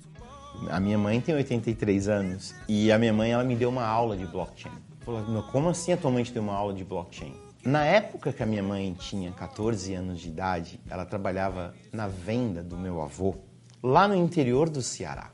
A 0.70 0.80
minha 0.80 0.98
mãe 0.98 1.20
tem 1.20 1.36
83 1.36 2.08
anos 2.08 2.52
e 2.68 2.90
a 2.90 2.98
minha 2.98 3.12
mãe 3.12 3.30
ela 3.30 3.44
me 3.44 3.54
deu 3.54 3.68
uma 3.68 3.86
aula 3.86 4.16
de 4.16 4.26
blockchain. 4.26 4.72
Falou, 5.04 5.44
como 5.52 5.68
assim 5.68 5.92
a 5.92 5.96
tua 5.96 6.10
mãe 6.10 6.24
te 6.24 6.32
deu 6.32 6.42
uma 6.42 6.52
aula 6.52 6.74
de 6.74 6.82
blockchain? 6.82 7.51
Na 7.64 7.84
época 7.84 8.32
que 8.32 8.42
a 8.42 8.46
minha 8.46 8.62
mãe 8.62 8.92
tinha 8.92 9.30
14 9.30 9.94
anos 9.94 10.18
de 10.18 10.28
idade, 10.28 10.80
ela 10.90 11.04
trabalhava 11.04 11.72
na 11.92 12.08
venda 12.08 12.60
do 12.60 12.76
meu 12.76 13.00
avô, 13.00 13.36
lá 13.80 14.08
no 14.08 14.16
interior 14.16 14.68
do 14.68 14.82
Ceará. 14.82 15.30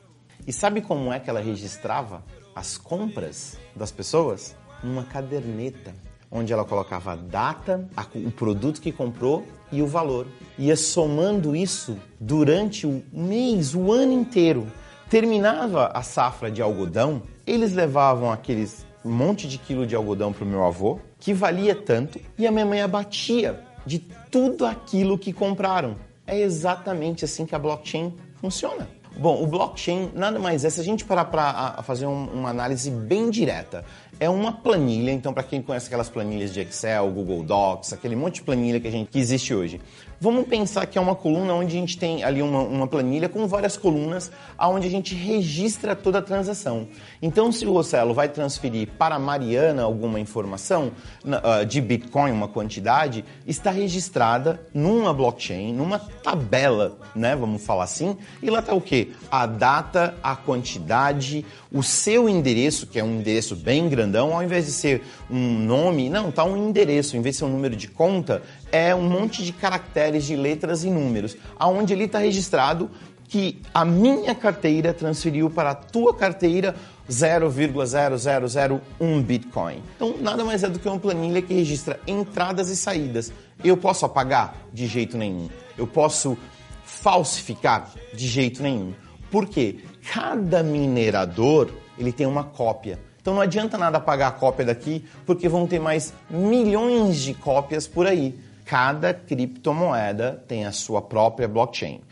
E 0.46 0.52
sabe 0.52 0.82
como 0.82 1.10
é 1.10 1.18
que 1.18 1.30
ela 1.30 1.40
registrava 1.40 2.22
as 2.54 2.76
compras 2.76 3.58
das 3.74 3.90
pessoas? 3.90 4.54
Numa 4.84 5.04
caderneta, 5.04 5.94
onde 6.30 6.52
ela 6.52 6.66
colocava 6.66 7.12
a 7.12 7.16
data, 7.16 7.88
o 8.14 8.30
produto 8.30 8.82
que 8.82 8.92
comprou 8.92 9.46
e 9.72 9.80
o 9.80 9.86
valor. 9.86 10.26
Ia 10.58 10.76
somando 10.76 11.56
isso 11.56 11.96
durante 12.20 12.86
o 12.86 13.02
mês, 13.10 13.74
o 13.74 13.90
ano 13.90 14.12
inteiro. 14.12 14.70
Terminava 15.08 15.86
a 15.94 16.02
safra 16.02 16.50
de 16.50 16.60
algodão, 16.60 17.22
eles 17.46 17.72
levavam 17.72 18.30
aqueles 18.30 18.86
monte 19.04 19.48
de 19.48 19.58
quilo 19.58 19.86
de 19.86 19.94
algodão 19.94 20.32
para 20.32 20.44
o 20.44 20.46
meu 20.46 20.64
avô, 20.64 20.98
que 21.18 21.32
valia 21.32 21.74
tanto, 21.74 22.20
e 22.36 22.46
a 22.46 22.50
minha 22.50 22.66
mãe 22.66 22.82
abatia 22.82 23.60
de 23.86 23.98
tudo 24.30 24.66
aquilo 24.66 25.18
que 25.18 25.32
compraram. 25.32 25.96
É 26.26 26.38
exatamente 26.38 27.24
assim 27.24 27.46
que 27.46 27.54
a 27.54 27.58
blockchain 27.58 28.14
funciona. 28.36 28.88
Bom, 29.18 29.42
o 29.42 29.46
blockchain 29.46 30.10
nada 30.14 30.38
mais 30.38 30.64
é, 30.64 30.70
se 30.70 30.80
a 30.80 30.84
gente 30.84 31.04
parar 31.04 31.24
para 31.24 31.82
fazer 31.82 32.06
um, 32.06 32.26
uma 32.26 32.50
análise 32.50 32.88
bem 32.88 33.30
direta, 33.30 33.84
é 34.20 34.30
uma 34.30 34.52
planilha, 34.52 35.10
então 35.10 35.32
para 35.32 35.42
quem 35.42 35.60
conhece 35.60 35.86
aquelas 35.86 36.08
planilhas 36.08 36.52
de 36.52 36.60
Excel, 36.60 37.10
Google 37.10 37.42
Docs, 37.42 37.92
aquele 37.92 38.14
monte 38.14 38.36
de 38.36 38.42
planilha 38.42 38.78
que, 38.78 38.86
a 38.86 38.90
gente, 38.90 39.10
que 39.10 39.18
existe 39.18 39.52
hoje. 39.52 39.80
Vamos 40.20 40.48
pensar 40.48 40.84
que 40.86 40.98
é 40.98 41.00
uma 41.00 41.14
coluna 41.14 41.54
onde 41.54 41.76
a 41.76 41.80
gente 41.80 41.96
tem 41.96 42.24
ali 42.24 42.42
uma, 42.42 42.60
uma 42.60 42.86
planilha 42.88 43.28
com 43.28 43.46
várias 43.46 43.76
colunas, 43.76 44.32
onde 44.58 44.88
a 44.88 44.90
gente 44.90 45.14
registra 45.14 45.94
toda 45.94 46.18
a 46.18 46.22
transação. 46.22 46.88
Então, 47.22 47.52
se 47.52 47.64
o 47.64 47.72
Rossello 47.72 48.12
vai 48.12 48.28
transferir 48.28 48.88
para 48.98 49.14
a 49.14 49.18
Mariana 49.18 49.84
alguma 49.84 50.18
informação 50.18 50.90
uh, 51.24 51.64
de 51.64 51.80
Bitcoin, 51.80 52.32
uma 52.32 52.48
quantidade, 52.48 53.24
está 53.46 53.70
registrada 53.70 54.60
numa 54.74 55.14
blockchain, 55.14 55.72
numa 55.72 56.00
tabela, 56.00 56.98
né? 57.14 57.36
Vamos 57.36 57.64
falar 57.64 57.84
assim. 57.84 58.16
E 58.42 58.50
lá 58.50 58.58
está 58.58 58.74
o 58.74 58.80
quê? 58.80 59.12
A 59.30 59.46
data, 59.46 60.16
a 60.20 60.34
quantidade, 60.34 61.46
o 61.72 61.82
seu 61.82 62.28
endereço, 62.28 62.88
que 62.88 62.98
é 62.98 63.04
um 63.04 63.20
endereço 63.20 63.54
bem 63.54 63.88
grandão, 63.88 64.34
ao 64.34 64.42
invés 64.42 64.66
de 64.66 64.72
ser 64.72 65.02
um 65.30 65.58
nome, 65.60 66.08
não, 66.08 66.30
está 66.30 66.42
um 66.42 66.56
endereço, 66.56 67.16
em 67.16 67.20
vez 67.20 67.36
de 67.36 67.38
ser 67.38 67.44
um 67.44 67.50
número 67.50 67.76
de 67.76 67.86
conta, 67.86 68.42
é 68.70 68.94
um 68.94 69.08
monte 69.08 69.44
de 69.44 69.52
caracteres, 69.52 70.24
de 70.24 70.36
letras 70.36 70.84
e 70.84 70.90
números, 70.90 71.36
aonde 71.58 71.92
ali 71.92 72.04
está 72.04 72.18
registrado 72.18 72.90
que 73.28 73.60
a 73.74 73.84
minha 73.84 74.34
carteira 74.34 74.94
transferiu 74.94 75.50
para 75.50 75.70
a 75.70 75.74
tua 75.74 76.14
carteira 76.14 76.74
0,0001 77.08 79.22
Bitcoin. 79.22 79.82
Então, 79.96 80.14
nada 80.18 80.44
mais 80.44 80.62
é 80.62 80.68
do 80.68 80.78
que 80.78 80.88
uma 80.88 80.98
planilha 80.98 81.42
que 81.42 81.52
registra 81.52 82.00
entradas 82.06 82.70
e 82.70 82.76
saídas. 82.76 83.30
Eu 83.62 83.76
posso 83.76 84.06
apagar? 84.06 84.56
De 84.72 84.86
jeito 84.86 85.18
nenhum. 85.18 85.50
Eu 85.76 85.86
posso 85.86 86.38
falsificar? 86.84 87.92
De 88.14 88.26
jeito 88.26 88.62
nenhum. 88.62 88.94
Por 89.30 89.46
quê? 89.46 89.80
Cada 90.12 90.62
minerador 90.62 91.70
ele 91.98 92.12
tem 92.12 92.26
uma 92.26 92.44
cópia. 92.44 92.98
Então 93.20 93.34
não 93.34 93.42
adianta 93.42 93.76
nada 93.76 94.00
pagar 94.00 94.28
a 94.28 94.32
cópia 94.32 94.64
daqui, 94.64 95.04
porque 95.26 95.50
vão 95.50 95.66
ter 95.66 95.78
mais 95.78 96.14
milhões 96.30 97.18
de 97.18 97.34
cópias 97.34 97.86
por 97.86 98.06
aí 98.06 98.34
cada 98.68 99.14
criptomoeda 99.14 100.44
tem 100.46 100.66
a 100.66 100.72
sua 100.72 101.00
própria 101.00 101.48
blockchain. 101.48 102.02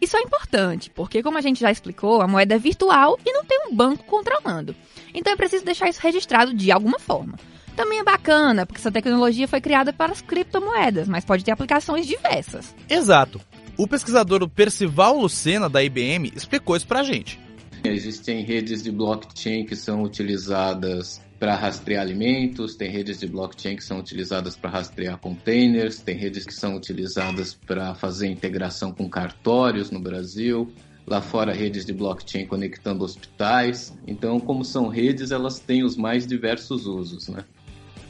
Isso 0.00 0.16
é 0.16 0.20
importante, 0.20 0.90
porque 0.90 1.22
como 1.22 1.38
a 1.38 1.40
gente 1.40 1.60
já 1.60 1.70
explicou, 1.70 2.20
a 2.20 2.26
moeda 2.26 2.56
é 2.56 2.58
virtual 2.58 3.16
e 3.24 3.32
não 3.32 3.44
tem 3.44 3.68
um 3.68 3.74
banco 3.74 4.02
controlando. 4.04 4.74
Então 5.14 5.32
é 5.32 5.36
preciso 5.36 5.64
deixar 5.64 5.88
isso 5.88 6.00
registrado 6.02 6.52
de 6.52 6.72
alguma 6.72 6.98
forma. 6.98 7.38
Também 7.76 8.00
é 8.00 8.04
bacana, 8.04 8.66
porque 8.66 8.80
essa 8.80 8.90
tecnologia 8.90 9.46
foi 9.46 9.60
criada 9.60 9.92
para 9.92 10.10
as 10.10 10.20
criptomoedas, 10.20 11.06
mas 11.06 11.24
pode 11.24 11.44
ter 11.44 11.52
aplicações 11.52 12.04
diversas. 12.04 12.74
Exato. 12.88 13.40
O 13.76 13.86
pesquisador 13.86 14.48
Percival 14.48 15.16
Lucena, 15.16 15.68
da 15.68 15.84
IBM, 15.84 16.32
explicou 16.34 16.76
isso 16.76 16.86
pra 16.86 17.04
gente. 17.04 17.38
Existem 17.84 18.42
redes 18.42 18.82
de 18.82 18.90
blockchain 18.90 19.64
que 19.64 19.76
são 19.76 20.02
utilizadas 20.02 21.20
para 21.38 21.54
rastrear 21.54 22.02
alimentos, 22.02 22.74
tem 22.74 22.90
redes 22.90 23.18
de 23.20 23.26
blockchain 23.26 23.76
que 23.76 23.84
são 23.84 23.98
utilizadas 23.98 24.56
para 24.56 24.70
rastrear 24.70 25.18
containers, 25.18 26.00
tem 26.00 26.16
redes 26.16 26.44
que 26.44 26.52
são 26.52 26.74
utilizadas 26.74 27.54
para 27.54 27.94
fazer 27.94 28.26
integração 28.26 28.92
com 28.92 29.08
cartórios 29.08 29.90
no 29.90 30.00
Brasil, 30.00 30.72
lá 31.06 31.20
fora 31.20 31.52
redes 31.52 31.84
de 31.86 31.92
blockchain 31.92 32.44
conectando 32.46 33.04
hospitais. 33.04 33.96
Então, 34.06 34.40
como 34.40 34.64
são 34.64 34.88
redes, 34.88 35.30
elas 35.30 35.60
têm 35.60 35.84
os 35.84 35.96
mais 35.96 36.26
diversos 36.26 36.86
usos, 36.86 37.28
né? 37.28 37.44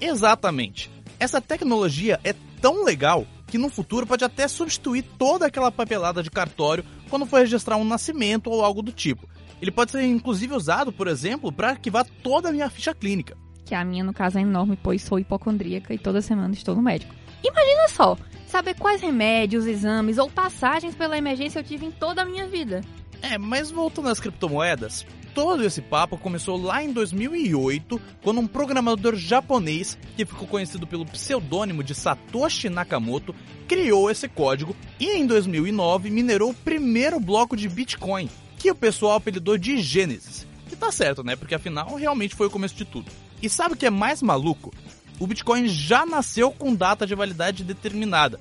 Exatamente. 0.01 0.91
Essa 1.21 1.41
tecnologia 1.41 2.19
é 2.25 2.35
tão 2.61 2.85
legal 2.85 3.27
que 3.47 3.59
no 3.59 3.69
futuro 3.69 4.07
pode 4.07 4.25
até 4.25 4.47
substituir 4.47 5.05
toda 5.19 5.47
aquela 5.47 5.73
papelada 5.73 6.23
de 6.23 6.31
cartório 6.31 6.85
quando 7.09 7.27
for 7.27 7.41
registrar 7.41 7.77
um 7.77 7.85
nascimento 7.85 8.51
ou 8.51 8.65
algo 8.65 8.83
do 8.83 8.93
tipo. 8.93 9.29
Ele 9.61 9.71
pode 9.71 9.91
ser 9.91 10.03
inclusive 10.03 10.55
usado, 10.55 10.93
por 10.93 11.09
exemplo, 11.09 11.53
para 11.53 11.71
arquivar 11.71 12.07
toda 12.23 12.49
a 12.49 12.53
minha 12.53 12.71
ficha 12.71 12.95
clínica. 12.95 13.37
Que 13.65 13.75
a 13.75 13.85
minha, 13.85 14.03
no 14.03 14.13
caso, 14.13 14.39
é 14.39 14.43
enorme, 14.43 14.79
pois 14.83 15.03
sou 15.03 15.19
hipocondríaca 15.19 15.93
e 15.93 15.99
toda 15.99 16.23
semana 16.23 16.55
estou 16.55 16.75
no 16.75 16.83
médico. 16.83 17.15
Imagina 17.45 17.89
só, 17.89 18.17
saber 18.47 18.75
quais 18.75 19.01
remédios, 19.01 19.67
exames 19.67 20.19
ou 20.19 20.29
passagens 20.31 20.95
pela 20.95 21.19
emergência 21.19 21.59
eu 21.59 21.65
tive 21.65 21.87
em 21.87 21.91
toda 21.91 22.23
a 22.23 22.25
minha 22.25 22.47
vida. 22.47 22.81
É, 23.21 23.37
mas 23.37 23.71
voltando 23.71 24.09
às 24.09 24.21
criptomoedas, 24.21 25.05
todo 25.35 25.65
esse 25.65 25.83
papo 25.83 26.17
começou 26.17 26.61
lá 26.61 26.83
em 26.83 26.93
2008, 26.93 28.01
quando 28.23 28.41
um 28.41 28.47
programador 28.47 29.15
japonês, 29.17 29.99
que 30.17 30.25
ficou 30.25 30.47
conhecido 30.47 30.87
pelo 30.87 31.05
pseudônimo 31.05 31.83
de 31.83 31.95
Satoshi 31.95 32.69
Nakamoto, 32.69 33.35
criou 33.67 34.11
esse 34.11 34.29
código 34.29 34.75
e 34.99 35.17
em 35.17 35.27
2009 35.27 36.11
minerou 36.11 36.51
o 36.51 36.55
primeiro 36.55 37.21
bloco 37.21 37.57
de 37.57 37.69
Bitcoin, 37.69 38.29
que 38.59 38.71
o 38.71 38.75
pessoal 38.75 39.17
apelidou 39.17 39.57
de 39.57 39.81
Gênesis. 39.81 40.47
Que 40.69 40.77
tá 40.77 40.91
certo, 40.93 41.23
né? 41.23 41.37
Porque 41.37 41.55
afinal 41.55 41.95
realmente 41.95 42.35
foi 42.35 42.47
o 42.47 42.51
começo 42.51 42.75
de 42.75 42.85
tudo. 42.85 43.11
E 43.43 43.49
sabe 43.49 43.75
o 43.75 43.77
que 43.77 43.87
é 43.87 43.91
mais 43.91 44.21
maluco? 44.21 44.73
O 45.19 45.27
Bitcoin 45.27 45.69
já 45.69 46.05
nasceu 46.05 46.51
com 46.51 46.75
data 46.75 47.07
de 47.07 47.15
validade 47.15 47.65
determinada. 47.65 48.41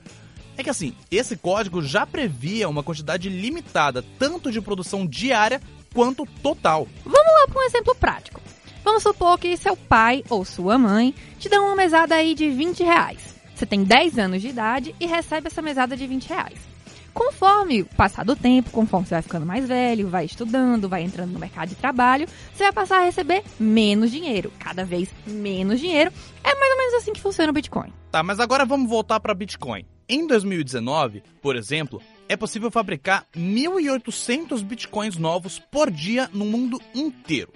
É 0.57 0.63
que 0.63 0.69
assim, 0.69 0.95
esse 1.11 1.37
código 1.37 1.81
já 1.81 2.05
previa 2.05 2.67
uma 2.67 2.83
quantidade 2.83 3.29
limitada 3.29 4.03
tanto 4.17 4.51
de 4.51 4.59
produção 4.59 5.05
diária 5.05 5.61
quanto 5.93 6.25
total. 6.41 6.87
Vamos 7.05 7.33
lá 7.33 7.47
para 7.47 7.61
um 7.61 7.65
exemplo 7.65 7.95
prático. 7.95 8.41
Vamos 8.83 9.03
supor 9.03 9.37
que 9.37 9.55
seu 9.57 9.75
pai 9.75 10.23
ou 10.29 10.43
sua 10.43 10.77
mãe 10.77 11.13
te 11.39 11.49
dão 11.49 11.65
uma 11.65 11.75
mesada 11.75 12.15
aí 12.15 12.33
de 12.33 12.49
20 12.49 12.83
reais. 12.83 13.35
Você 13.53 13.65
tem 13.65 13.83
10 13.83 14.17
anos 14.17 14.41
de 14.41 14.49
idade 14.49 14.95
e 14.99 15.05
recebe 15.05 15.47
essa 15.47 15.61
mesada 15.61 15.95
de 15.95 16.05
20 16.07 16.29
reais. 16.29 16.76
Conforme 17.17 17.83
passar 17.83 18.23
do 18.23 18.35
tempo, 18.35 18.69
conforme 18.69 19.07
você 19.07 19.15
vai 19.15 19.23
ficando 19.23 19.43
mais 19.43 19.67
velho, 19.67 20.07
vai 20.07 20.25
estudando, 20.25 20.87
vai 20.87 21.01
entrando 21.01 21.31
no 21.31 21.39
mercado 21.39 21.69
de 21.69 21.75
trabalho, 21.75 22.27
você 22.53 22.65
vai 22.65 22.71
passar 22.71 22.99
a 22.99 23.05
receber 23.05 23.43
menos 23.59 24.11
dinheiro, 24.11 24.53
cada 24.59 24.85
vez 24.85 25.09
menos 25.25 25.79
dinheiro. 25.79 26.11
É 26.43 26.53
mais 26.53 26.71
ou 26.71 26.77
menos 26.77 26.93
assim 26.93 27.13
que 27.13 27.19
funciona 27.19 27.49
o 27.49 27.53
Bitcoin. 27.53 27.91
Tá, 28.11 28.21
mas 28.21 28.39
agora 28.39 28.65
vamos 28.65 28.87
voltar 28.87 29.19
para 29.19 29.33
Bitcoin. 29.33 29.83
Em 30.07 30.27
2019, 30.27 31.23
por 31.41 31.55
exemplo, 31.55 31.99
é 32.29 32.37
possível 32.37 32.69
fabricar 32.69 33.25
1.800 33.35 34.61
bitcoins 34.63 35.17
novos 35.17 35.57
por 35.57 35.89
dia 35.89 36.29
no 36.31 36.45
mundo 36.45 36.79
inteiro. 36.93 37.51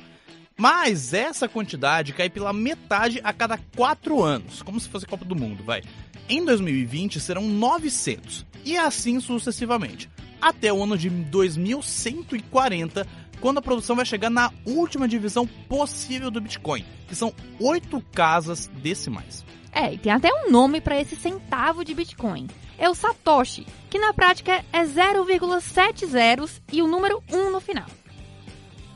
Mas 0.57 1.13
essa 1.13 1.47
quantidade 1.47 2.13
cai 2.13 2.31
pela 2.31 2.51
metade 2.51 3.21
a 3.23 3.31
cada 3.31 3.59
4 3.75 4.23
anos, 4.23 4.63
como 4.63 4.79
se 4.79 4.89
fosse 4.89 5.05
Copa 5.05 5.23
do 5.23 5.35
Mundo, 5.35 5.63
vai. 5.63 5.83
Em 6.31 6.45
2020 6.45 7.19
serão 7.19 7.41
900 7.41 8.45
e 8.63 8.77
assim 8.77 9.19
sucessivamente, 9.19 10.09
até 10.41 10.71
o 10.71 10.81
ano 10.81 10.97
de 10.97 11.09
2140, 11.09 13.05
quando 13.41 13.57
a 13.57 13.61
produção 13.61 13.97
vai 13.97 14.05
chegar 14.05 14.29
na 14.29 14.49
última 14.65 15.09
divisão 15.09 15.45
possível 15.45 16.31
do 16.31 16.39
Bitcoin, 16.39 16.85
que 17.05 17.15
são 17.15 17.33
8 17.59 18.01
casas 18.13 18.71
decimais. 18.81 19.43
É, 19.73 19.93
e 19.93 19.97
tem 19.97 20.09
até 20.09 20.29
um 20.33 20.49
nome 20.49 20.79
para 20.79 21.01
esse 21.01 21.17
centavo 21.17 21.83
de 21.83 21.93
Bitcoin. 21.93 22.47
É 22.77 22.89
o 22.89 22.95
Satoshi, 22.95 23.67
que 23.89 23.99
na 23.99 24.13
prática 24.13 24.63
é 24.71 24.85
0,7 24.85 26.05
zeros 26.07 26.61
e 26.71 26.81
o 26.81 26.87
número 26.87 27.21
1 27.29 27.51
no 27.51 27.59
final. 27.59 27.89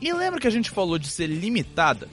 E 0.00 0.10
lembra 0.10 0.40
que 0.40 0.48
a 0.48 0.50
gente 0.50 0.70
falou 0.70 0.98
de 0.98 1.10
ser 1.10 1.26
limitada? 1.26 2.08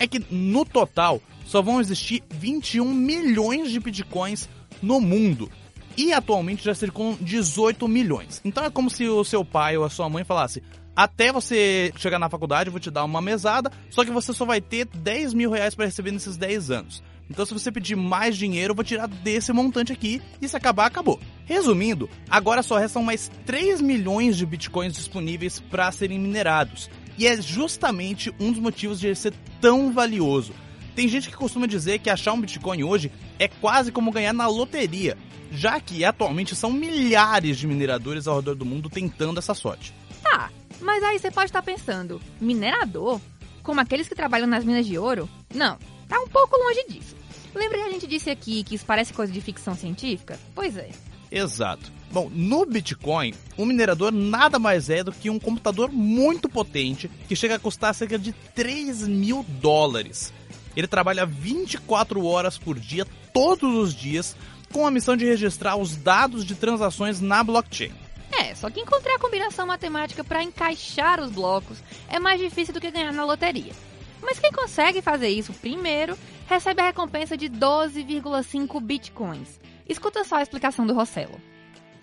É 0.00 0.08
que 0.08 0.18
no 0.34 0.64
total 0.64 1.22
só 1.46 1.62
vão 1.62 1.80
existir 1.80 2.24
21 2.28 2.92
milhões 2.92 3.70
de 3.70 3.78
bitcoins 3.78 4.48
no 4.84 5.00
mundo. 5.00 5.50
E 5.96 6.12
atualmente 6.12 6.64
já 6.64 6.74
circulam 6.74 7.16
18 7.20 7.86
milhões. 7.88 8.40
Então 8.44 8.64
é 8.64 8.70
como 8.70 8.90
se 8.90 9.08
o 9.08 9.24
seu 9.24 9.44
pai 9.44 9.76
ou 9.76 9.84
a 9.84 9.90
sua 9.90 10.08
mãe 10.08 10.24
falasse: 10.24 10.62
até 10.94 11.32
você 11.32 11.92
chegar 11.96 12.18
na 12.18 12.28
faculdade, 12.28 12.68
eu 12.68 12.72
vou 12.72 12.80
te 12.80 12.90
dar 12.90 13.04
uma 13.04 13.20
mesada, 13.20 13.70
só 13.90 14.04
que 14.04 14.10
você 14.10 14.32
só 14.32 14.44
vai 14.44 14.60
ter 14.60 14.86
10 14.86 15.34
mil 15.34 15.50
reais 15.50 15.74
para 15.74 15.86
receber 15.86 16.12
nesses 16.12 16.36
10 16.36 16.70
anos. 16.70 17.02
Então, 17.28 17.44
se 17.46 17.54
você 17.54 17.72
pedir 17.72 17.96
mais 17.96 18.36
dinheiro, 18.36 18.72
eu 18.72 18.74
vou 18.74 18.84
tirar 18.84 19.08
desse 19.08 19.52
montante 19.52 19.92
aqui 19.92 20.20
e 20.40 20.48
se 20.48 20.56
acabar, 20.56 20.86
acabou. 20.86 21.18
Resumindo, 21.46 22.08
agora 22.28 22.62
só 22.62 22.76
restam 22.76 23.02
mais 23.02 23.30
3 23.46 23.80
milhões 23.80 24.36
de 24.36 24.44
bitcoins 24.44 24.92
disponíveis 24.92 25.58
para 25.58 25.90
serem 25.90 26.18
minerados. 26.18 26.90
E 27.16 27.26
é 27.26 27.40
justamente 27.40 28.32
um 28.38 28.52
dos 28.52 28.60
motivos 28.60 29.00
de 29.00 29.06
ele 29.06 29.14
ser 29.14 29.32
tão 29.60 29.92
valioso. 29.92 30.52
Tem 30.94 31.08
gente 31.08 31.28
que 31.28 31.36
costuma 31.36 31.66
dizer 31.66 31.98
que 31.98 32.08
achar 32.08 32.32
um 32.32 32.40
Bitcoin 32.40 32.84
hoje 32.84 33.10
é 33.38 33.48
quase 33.48 33.90
como 33.90 34.12
ganhar 34.12 34.32
na 34.32 34.46
loteria, 34.46 35.18
já 35.50 35.80
que 35.80 36.04
atualmente 36.04 36.54
são 36.54 36.72
milhares 36.72 37.58
de 37.58 37.66
mineradores 37.66 38.26
ao 38.26 38.36
redor 38.36 38.54
do 38.54 38.64
mundo 38.64 38.88
tentando 38.88 39.38
essa 39.38 39.54
sorte. 39.54 39.92
Tá, 40.22 40.50
mas 40.80 41.02
aí 41.02 41.18
você 41.18 41.30
pode 41.30 41.46
estar 41.46 41.62
pensando, 41.62 42.20
minerador? 42.40 43.20
Como 43.62 43.80
aqueles 43.80 44.08
que 44.08 44.14
trabalham 44.14 44.46
nas 44.46 44.64
minas 44.64 44.86
de 44.86 44.96
ouro? 44.96 45.28
Não, 45.52 45.78
tá 46.08 46.20
um 46.20 46.28
pouco 46.28 46.56
longe 46.56 46.84
disso. 46.88 47.16
Lembra 47.54 47.78
que 47.78 47.84
a 47.84 47.90
gente 47.90 48.06
disse 48.06 48.30
aqui 48.30 48.62
que 48.62 48.74
isso 48.74 48.84
parece 48.84 49.12
coisa 49.12 49.32
de 49.32 49.40
ficção 49.40 49.74
científica? 49.74 50.38
Pois 50.54 50.76
é. 50.76 50.90
Exato. 51.30 51.90
Bom, 52.12 52.30
no 52.32 52.64
Bitcoin, 52.64 53.34
um 53.58 53.64
minerador 53.64 54.12
nada 54.12 54.58
mais 54.58 54.88
é 54.88 55.02
do 55.02 55.12
que 55.12 55.28
um 55.28 55.38
computador 55.40 55.90
muito 55.90 56.48
potente 56.48 57.10
que 57.26 57.34
chega 57.34 57.56
a 57.56 57.58
custar 57.58 57.92
cerca 57.94 58.16
de 58.16 58.32
3 58.54 59.08
mil 59.08 59.44
dólares. 59.60 60.32
Ele 60.76 60.86
trabalha 60.86 61.26
24 61.26 62.24
horas 62.24 62.58
por 62.58 62.78
dia, 62.78 63.06
todos 63.32 63.74
os 63.74 63.94
dias, 63.94 64.36
com 64.72 64.86
a 64.86 64.90
missão 64.90 65.16
de 65.16 65.24
registrar 65.24 65.76
os 65.76 65.96
dados 65.96 66.44
de 66.44 66.54
transações 66.54 67.20
na 67.20 67.42
blockchain. 67.42 67.92
É, 68.32 68.54
só 68.54 68.68
que 68.68 68.80
encontrar 68.80 69.14
a 69.14 69.18
combinação 69.18 69.66
matemática 69.66 70.24
para 70.24 70.42
encaixar 70.42 71.20
os 71.20 71.30
blocos 71.30 71.78
é 72.08 72.18
mais 72.18 72.40
difícil 72.40 72.74
do 72.74 72.80
que 72.80 72.90
ganhar 72.90 73.12
na 73.12 73.24
loteria. 73.24 73.72
Mas 74.20 74.38
quem 74.38 74.50
consegue 74.50 75.00
fazer 75.00 75.28
isso 75.28 75.52
primeiro 75.52 76.18
recebe 76.46 76.80
a 76.80 76.86
recompensa 76.86 77.36
de 77.36 77.48
12,5 77.48 78.80
bitcoins. 78.80 79.60
Escuta 79.88 80.24
só 80.24 80.36
a 80.36 80.42
explicação 80.42 80.86
do 80.86 80.94
Rossello 80.94 81.40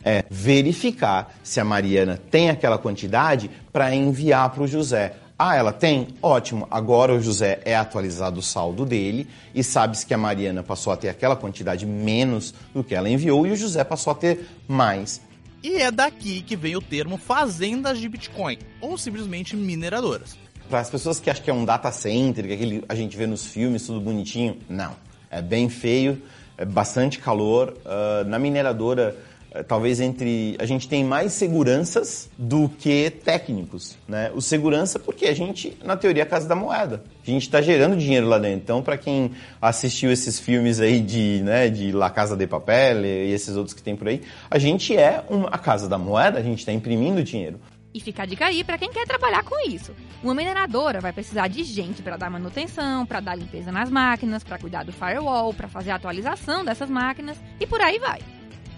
é 0.04 0.26
verificar 0.30 1.36
se 1.44 1.60
a 1.60 1.66
Mariana 1.66 2.20
tem 2.30 2.50
aquela 2.50 2.78
quantidade 2.78 3.50
para 3.72 3.94
enviar 3.94 4.50
para 4.50 4.64
o 4.64 4.68
José. 4.68 5.16
Ah, 5.44 5.56
ela 5.56 5.74
tem? 5.74 6.10
Ótimo. 6.22 6.68
Agora 6.70 7.16
o 7.16 7.20
José 7.20 7.62
é 7.66 7.76
atualizado 7.76 8.40
o 8.40 8.44
saldo 8.44 8.86
dele 8.86 9.28
e 9.56 9.64
sabe-se 9.64 10.06
que 10.06 10.14
a 10.14 10.18
Mariana 10.18 10.62
passou 10.62 10.94
a 10.94 10.96
ter 10.96 11.10
aquela 11.10 11.36
quantidade 11.36 11.84
menos 11.84 12.54
do 12.72 12.84
que 12.84 12.94
ela 12.94 13.10
enviou 13.10 13.48
e 13.48 13.52
o 13.52 13.56
José 13.56 13.84
passou 13.84 14.12
a 14.12 14.16
ter 14.16 14.48
mais. 14.68 15.20
E 15.64 15.78
é 15.78 15.90
daqui 15.90 16.44
que 16.44 16.56
vem 16.56 16.76
o 16.76 16.82
termo 16.82 17.18
fazendas 17.18 17.98
de 17.98 18.08
Bitcoin, 18.08 18.60
ou 18.80 19.00
simplesmente 19.00 19.56
mineradoras. 19.56 20.38
Para 20.70 20.80
as 20.80 20.92
pessoas 20.92 21.20
que 21.20 21.28
acham 21.28 21.44
que 21.44 21.50
é 21.50 21.54
um 21.56 21.66
data 21.66 21.92
center, 21.92 22.46
que 22.46 22.54
aquele 22.54 22.86
a 22.88 22.94
gente 22.94 23.18
vê 23.18 23.26
nos 23.26 23.44
filmes, 23.44 23.84
tudo 23.88 24.00
bonitinho, 24.00 24.60
não. 24.70 24.96
É 25.28 25.42
bem 25.42 25.70
feio, 25.70 26.22
é 26.56 26.66
bastante 26.66 27.18
calor. 27.18 27.76
Uh, 27.84 28.30
na 28.30 28.38
mineradora 28.38 29.18
é, 29.18 29.31
talvez 29.68 30.00
entre 30.00 30.56
a 30.60 30.66
gente 30.66 30.88
tem 30.88 31.04
mais 31.04 31.34
seguranças 31.34 32.30
do 32.38 32.70
que 32.70 33.10
técnicos, 33.10 33.98
né? 34.08 34.32
O 34.34 34.42
segurança 34.42 34.98
porque 34.98 35.26
a 35.26 35.34
gente, 35.34 35.78
na 35.84 35.98
teoria, 35.98 36.24
é 36.24 36.26
a 36.26 36.30
casa 36.30 36.48
da 36.48 36.56
moeda. 36.56 37.04
A 37.22 37.30
gente 37.30 37.44
está 37.44 37.62
gerando 37.62 37.98
dinheiro 37.98 38.28
lá 38.28 38.40
dentro. 38.40 38.62
Então, 38.64 38.82
para 38.82 38.98
quem 38.98 39.32
assistiu 39.62 40.12
esses 40.12 40.40
filmes 40.40 40.80
aí 40.80 41.02
de, 41.02 41.42
né, 41.44 41.70
de 41.70 41.92
La 41.92 42.10
Casa 42.10 42.36
de 42.36 42.48
Papel 42.48 43.06
e 43.06 43.32
esses 43.32 43.56
outros 43.56 43.74
que 43.74 43.84
tem 43.84 43.96
por 43.96 44.08
aí, 44.08 44.22
a 44.50 44.58
gente 44.58 44.96
é 44.96 45.24
uma, 45.30 45.50
a 45.50 45.58
casa 45.58 45.88
da 45.90 45.98
moeda, 45.98 46.40
a 46.40 46.44
gente 46.44 46.60
está 46.60 46.72
imprimindo 46.72 47.24
dinheiro. 47.24 47.60
E 47.94 48.00
fica 48.00 48.26
dica 48.26 48.46
aí 48.46 48.64
para 48.64 48.78
quem 48.78 48.90
quer 48.90 49.06
trabalhar 49.06 49.44
com 49.44 49.70
isso. 49.70 49.94
Uma 50.24 50.34
mineradora 50.34 51.02
vai 51.02 51.12
precisar 51.12 51.50
de 51.50 51.62
gente 51.64 52.02
para 52.02 52.16
dar 52.16 52.30
manutenção, 52.30 53.06
para 53.06 53.20
dar 53.20 53.36
limpeza 53.36 53.70
nas 53.70 53.90
máquinas, 53.90 54.46
para 54.46 54.58
cuidar 54.58 54.86
do 54.86 54.94
firewall, 54.94 55.54
para 55.54 55.68
fazer 55.68 55.92
a 55.92 55.96
atualização 55.96 56.64
dessas 56.64 56.90
máquinas 56.90 57.38
e 57.60 57.68
por 57.68 57.82
aí 57.82 58.00
vai. 58.00 58.22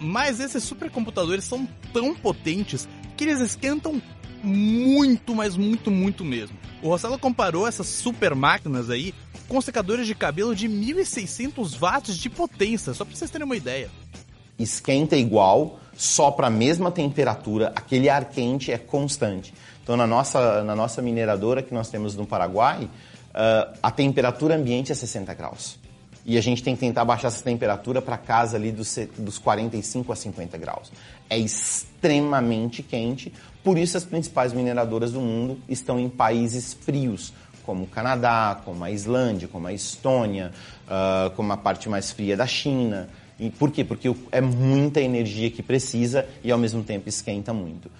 Mas 0.00 0.40
esses 0.40 0.62
supercomputadores 0.64 1.44
são 1.44 1.68
tão 1.92 2.14
potentes 2.14 2.88
que 3.16 3.24
eles 3.24 3.40
esquentam 3.40 4.02
muito, 4.42 5.34
mas 5.34 5.56
muito, 5.56 5.90
muito 5.90 6.24
mesmo. 6.24 6.56
O 6.82 6.88
Rossello 6.88 7.18
comparou 7.18 7.66
essas 7.66 7.86
super 7.86 8.34
máquinas 8.34 8.90
aí 8.90 9.14
com 9.48 9.60
secadores 9.60 10.06
de 10.06 10.14
cabelo 10.14 10.54
de 10.54 10.68
1.600 10.68 11.78
watts 11.78 12.16
de 12.16 12.28
potência, 12.28 12.92
só 12.92 13.04
para 13.04 13.14
vocês 13.14 13.30
terem 13.30 13.44
uma 13.44 13.56
ideia. 13.56 13.90
Esquenta 14.58 15.16
igual, 15.16 15.80
só 15.96 16.30
para 16.30 16.48
a 16.48 16.50
mesma 16.50 16.90
temperatura, 16.90 17.72
aquele 17.74 18.08
ar 18.08 18.26
quente 18.26 18.70
é 18.70 18.78
constante. 18.78 19.54
Então, 19.82 19.96
na 19.96 20.06
nossa, 20.06 20.62
na 20.62 20.74
nossa 20.74 21.02
mineradora 21.02 21.62
que 21.62 21.74
nós 21.74 21.88
temos 21.88 22.14
no 22.14 22.26
Paraguai, 22.26 22.84
uh, 22.84 23.78
a 23.82 23.90
temperatura 23.90 24.56
ambiente 24.56 24.92
é 24.92 24.94
60 24.94 25.32
graus. 25.34 25.78
E 26.26 26.38
a 26.38 26.40
gente 26.40 26.62
tem 26.62 26.74
que 26.74 26.80
tentar 26.80 27.04
baixar 27.04 27.28
essa 27.28 27.42
temperatura 27.42 28.00
para 28.00 28.16
casa 28.16 28.56
ali 28.56 28.72
dos, 28.72 28.98
dos 29.18 29.38
45 29.38 30.12
a 30.12 30.16
50 30.16 30.56
graus. 30.56 30.90
É 31.28 31.38
extremamente 31.38 32.82
quente, 32.82 33.32
por 33.62 33.76
isso 33.76 33.96
as 33.96 34.04
principais 34.04 34.52
mineradoras 34.52 35.12
do 35.12 35.20
mundo 35.20 35.58
estão 35.68 36.00
em 36.00 36.08
países 36.08 36.72
frios, 36.72 37.32
como 37.64 37.84
o 37.84 37.86
Canadá, 37.86 38.60
como 38.64 38.84
a 38.84 38.90
Islândia, 38.90 39.48
como 39.48 39.66
a 39.66 39.72
Estônia, 39.72 40.52
uh, 40.86 41.30
como 41.30 41.52
a 41.52 41.56
parte 41.56 41.88
mais 41.88 42.10
fria 42.10 42.36
da 42.36 42.46
China. 42.46 43.08
E 43.38 43.50
por 43.50 43.70
quê? 43.70 43.84
Porque 43.84 44.14
é 44.30 44.40
muita 44.40 45.00
energia 45.00 45.50
que 45.50 45.62
precisa 45.62 46.26
e 46.42 46.52
ao 46.52 46.58
mesmo 46.58 46.82
tempo 46.82 47.08
esquenta 47.08 47.52
muito. 47.52 47.90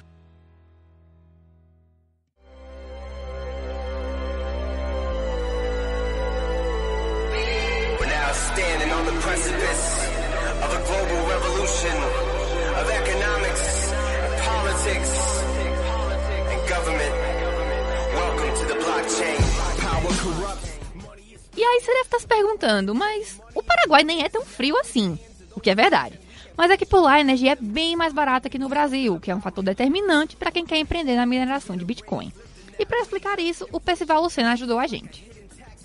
E 21.57 21.63
aí 21.63 21.81
você 21.81 21.93
deve 21.93 22.01
estar 22.03 22.19
se 22.19 22.27
perguntando, 22.27 22.95
mas 22.95 23.41
o 23.55 23.63
Paraguai 23.63 24.03
nem 24.03 24.23
é 24.23 24.29
tão 24.29 24.45
frio 24.45 24.77
assim. 24.79 25.19
O 25.55 25.61
que 25.61 25.71
é 25.71 25.75
verdade. 25.75 26.19
Mas 26.57 26.71
é 26.71 26.77
que 26.77 26.87
por 26.87 27.01
lá 27.01 27.15
a 27.15 27.21
energia 27.21 27.53
é 27.53 27.57
bem 27.57 27.97
mais 27.97 28.13
barata 28.13 28.49
que 28.49 28.59
no 28.59 28.69
Brasil, 28.69 29.19
que 29.21 29.31
é 29.31 29.35
um 29.35 29.41
fator 29.41 29.63
determinante 29.63 30.37
para 30.37 30.51
quem 30.51 30.65
quer 30.65 30.79
empreender 30.79 31.17
na 31.17 31.27
mineração 31.27 31.77
de 31.77 31.85
Bitcoin. 31.85 32.33
E 32.79 32.85
para 32.85 33.01
explicar 33.01 33.39
isso, 33.39 33.67
o 33.73 33.81
Percival 33.81 34.23
Lucena 34.23 34.53
ajudou 34.53 34.79
a 34.79 34.87
gente. 34.87 35.25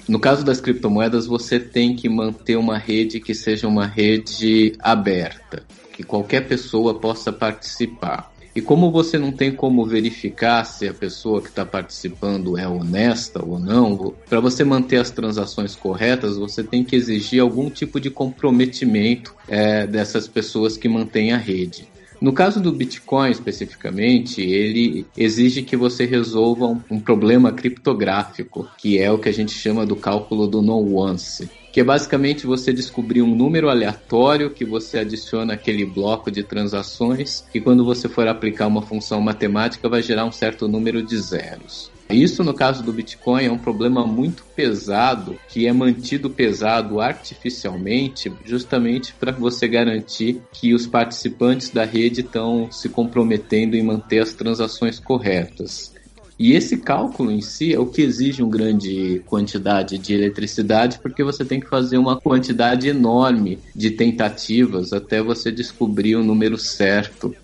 No 0.07 0.19
caso 0.19 0.43
das 0.43 0.59
criptomoedas, 0.59 1.27
você 1.27 1.59
tem 1.59 1.95
que 1.95 2.09
manter 2.09 2.55
uma 2.55 2.77
rede 2.77 3.19
que 3.19 3.35
seja 3.35 3.67
uma 3.67 3.85
rede 3.85 4.75
aberta, 4.79 5.63
que 5.93 6.03
qualquer 6.03 6.47
pessoa 6.47 6.99
possa 6.99 7.31
participar. 7.31 8.31
E 8.59 8.61
como 8.61 8.91
você 8.91 9.17
não 9.17 9.31
tem 9.31 9.53
como 9.53 9.85
verificar 9.85 10.65
se 10.65 10.85
a 10.85 10.93
pessoa 10.93 11.41
que 11.41 11.47
está 11.47 11.65
participando 11.65 12.57
é 12.57 12.67
honesta 12.67 13.41
ou 13.41 13.57
não, 13.57 14.13
para 14.27 14.41
você 14.41 14.65
manter 14.65 14.97
as 14.97 15.09
transações 15.09 15.77
corretas, 15.77 16.35
você 16.35 16.61
tem 16.61 16.83
que 16.83 16.93
exigir 16.93 17.41
algum 17.41 17.69
tipo 17.69 18.01
de 18.01 18.09
comprometimento 18.09 19.33
é, 19.47 19.87
dessas 19.87 20.27
pessoas 20.27 20.75
que 20.75 20.89
mantêm 20.89 21.31
a 21.31 21.37
rede. 21.37 21.87
No 22.19 22.33
caso 22.33 22.59
do 22.59 22.73
Bitcoin 22.73 23.31
especificamente, 23.31 24.41
ele 24.41 25.05
exige 25.15 25.61
que 25.63 25.77
você 25.77 26.03
resolva 26.03 26.65
um, 26.65 26.81
um, 26.91 26.99
problema 26.99 27.53
criptográfico, 27.53 28.67
que 28.77 28.99
é 28.99 29.09
o 29.09 29.17
que 29.17 29.29
a 29.29 29.33
gente 29.33 29.53
chama 29.53 29.85
do 29.85 29.95
cálculo 29.95 30.47
do 30.47 30.61
no-once 30.61 31.49
que 31.79 31.81
é 31.81 31.85
basicamente 31.85 32.45
você 32.45 32.73
descobrir 32.73 33.21
um 33.21 33.33
número 33.33 33.69
aleatório 33.69 34.49
que 34.49 34.65
você 34.65 34.99
adiciona 34.99 35.53
aquele 35.53 35.85
bloco 35.85 36.29
de 36.29 36.43
transações 36.43 37.45
e 37.53 37.61
quando 37.61 37.85
você 37.85 38.09
for 38.09 38.27
aplicar 38.27 38.67
uma 38.67 38.81
função 38.81 39.21
matemática 39.21 39.87
vai 39.87 40.01
gerar 40.01 40.25
um 40.25 40.31
certo 40.31 40.67
número 40.67 41.01
de 41.01 41.17
zeros. 41.17 41.89
Isso, 42.09 42.43
no 42.43 42.53
caso 42.53 42.83
do 42.83 42.91
Bitcoin, 42.91 43.45
é 43.45 43.51
um 43.51 43.57
problema 43.57 44.05
muito 44.05 44.43
pesado, 44.53 45.39
que 45.47 45.67
é 45.67 45.71
mantido 45.71 46.29
pesado 46.29 46.99
artificialmente, 46.99 48.29
justamente 48.43 49.13
para 49.13 49.31
você 49.31 49.65
garantir 49.65 50.41
que 50.51 50.73
os 50.73 50.85
participantes 50.85 51.69
da 51.69 51.85
rede 51.85 52.19
estão 52.19 52.69
se 52.69 52.89
comprometendo 52.89 53.77
em 53.77 53.83
manter 53.83 54.19
as 54.19 54.33
transações 54.33 54.99
corretas. 54.99 55.93
E 56.39 56.53
esse 56.53 56.77
cálculo 56.77 57.29
em 57.31 57.41
si 57.41 57.73
é 57.73 57.79
o 57.79 57.85
que 57.85 58.01
exige 58.01 58.41
uma 58.41 58.49
grande 58.49 59.21
quantidade 59.25 59.97
de 59.97 60.13
eletricidade, 60.13 60.97
porque 60.99 61.21
você 61.21 61.43
tem 61.43 61.59
que 61.59 61.67
fazer 61.67 61.97
uma 61.97 62.15
quantidade 62.15 62.87
enorme 62.87 63.59
de 63.75 63.91
tentativas 63.91 64.93
até 64.93 65.21
você 65.21 65.51
descobrir 65.51 66.15
o 66.15 66.23
número 66.23 66.57
certo. 66.57 67.35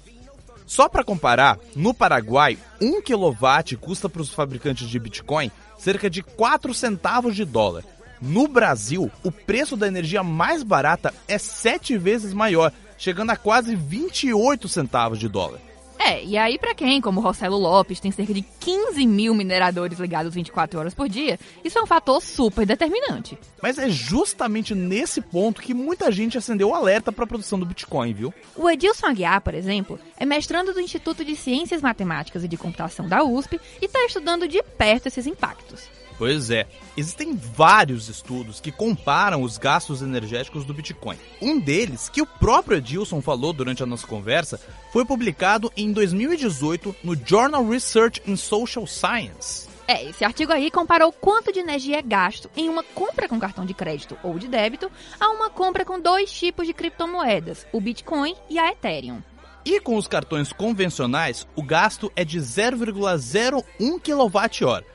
Só 0.66 0.88
para 0.88 1.04
comparar, 1.04 1.60
no 1.76 1.94
Paraguai, 1.94 2.58
1 2.82 3.02
kW 3.02 3.78
custa 3.82 4.08
para 4.08 4.22
os 4.22 4.34
fabricantes 4.34 4.88
de 4.88 4.98
Bitcoin 4.98 5.52
cerca 5.78 6.10
de 6.10 6.24
4 6.24 6.74
centavos 6.74 7.36
de 7.36 7.44
dólar. 7.44 7.84
No 8.22 8.48
Brasil, 8.48 9.12
o 9.24 9.30
preço 9.30 9.76
da 9.76 9.90
energia 9.90 10.24
mais 10.24 10.64
barata 10.64 11.14
é 11.28 11.38
7 11.38 11.98
vezes 11.98 12.34
maior, 12.34 12.72
chegando 12.98 13.32
a 13.32 13.36
quase 13.36 13.76
28 13.76 14.70
centavos 14.70 15.20
de 15.20 15.28
dólar. 15.28 15.60
É, 15.98 16.24
e 16.24 16.38
aí 16.38 16.58
para 16.58 16.76
quem, 16.76 17.02
como 17.02 17.22
Rossello 17.22 17.58
Lopes, 17.58 18.00
tem 18.00 18.12
cerca 18.12 18.34
de 18.34 18.42
15 18.42 19.06
mil 19.06 19.34
mineradores 19.34 20.00
ligados 20.00 20.34
24 20.34 20.80
horas 20.80 20.94
por 20.94 21.08
dia, 21.08 21.40
isso 21.64 21.78
é 21.80 21.82
um 21.82 21.88
fator 21.88 22.22
super 22.22 22.66
determinante. 22.66 23.38
Mas 23.62 23.78
é 23.78 23.90
justamente 23.90 24.76
nesse 24.76 25.22
ponto 25.22 25.62
que 25.62 25.74
muita 25.74 26.12
gente 26.12 26.38
acendeu 26.38 26.70
o 26.70 26.76
alerta 26.76 27.12
para 27.12 27.24
a 27.24 27.28
produção 27.28 27.58
do 27.58 27.66
Bitcoin, 27.66 28.14
viu? 28.14 28.34
O 28.56 28.70
Edilson 28.70 29.08
Aguiar, 29.08 29.42
por 29.42 29.54
exemplo, 29.54 30.00
é 30.18 30.26
mestrando 30.26 30.74
do 30.74 30.82
Instituto 30.82 31.24
de 31.24 31.36
Ciências 31.36 31.82
Matemáticas 31.82 32.44
e 32.44 32.48
de 32.48 32.58
Computação 32.58 33.08
da 33.08 33.24
USP 33.24 33.60
e 33.82 33.86
está 33.86 34.06
estudando 34.06 34.48
de 34.48 34.62
perto 34.78 35.08
esses 35.08 35.26
impactos. 35.26 35.90
Pois 36.18 36.50
é, 36.50 36.66
existem 36.96 37.36
vários 37.36 38.08
estudos 38.08 38.62
que 38.62 38.72
comparam 38.72 39.42
os 39.42 39.58
gastos 39.58 40.02
energéticos 40.02 40.64
do 40.64 40.74
Bitcoin. 40.74 41.18
Um 41.42 41.60
deles, 41.60 42.08
que 42.08 42.22
o 42.22 42.26
próprio 42.26 42.78
Edilson 42.78 43.22
falou 43.22 43.52
durante 43.52 43.84
a 43.84 43.86
nossa 43.86 44.08
conversa, 44.08 44.60
foi 44.94 45.04
publicado 45.04 45.72
em 45.76 45.92
2018 45.92 46.96
no 47.04 47.16
Journal 47.16 47.68
Research 47.68 48.22
in 48.26 48.38
Social 48.38 48.88
Science. 48.88 49.68
É, 49.88 50.04
esse 50.06 50.24
artigo 50.24 50.52
aí 50.52 50.72
comparou 50.72 51.12
quanto 51.12 51.52
de 51.52 51.60
energia 51.60 52.00
é 52.00 52.02
gasto 52.02 52.50
em 52.56 52.70
uma 52.70 52.82
compra 52.82 53.28
com 53.28 53.40
cartão 53.40 53.66
de 53.66 53.74
crédito 53.74 54.18
ou 54.24 54.40
de 54.40 54.48
débito 54.48 54.92
a 55.20 55.30
uma 55.30 55.50
compra 55.50 55.86
com 55.86 56.00
dois 56.00 56.32
tipos 56.32 56.66
de 56.66 56.74
criptomoedas, 56.74 57.68
o 57.72 57.80
Bitcoin 57.80 58.36
e 58.50 58.58
a 58.58 58.72
Ethereum. 58.72 59.22
E 59.64 59.80
com 59.80 59.96
os 59.96 60.08
cartões 60.08 60.54
convencionais, 60.54 61.46
o 61.56 61.62
gasto 61.62 62.12
é 62.16 62.24
de 62.24 62.40
0,01 62.40 64.00
kWh 64.00 64.95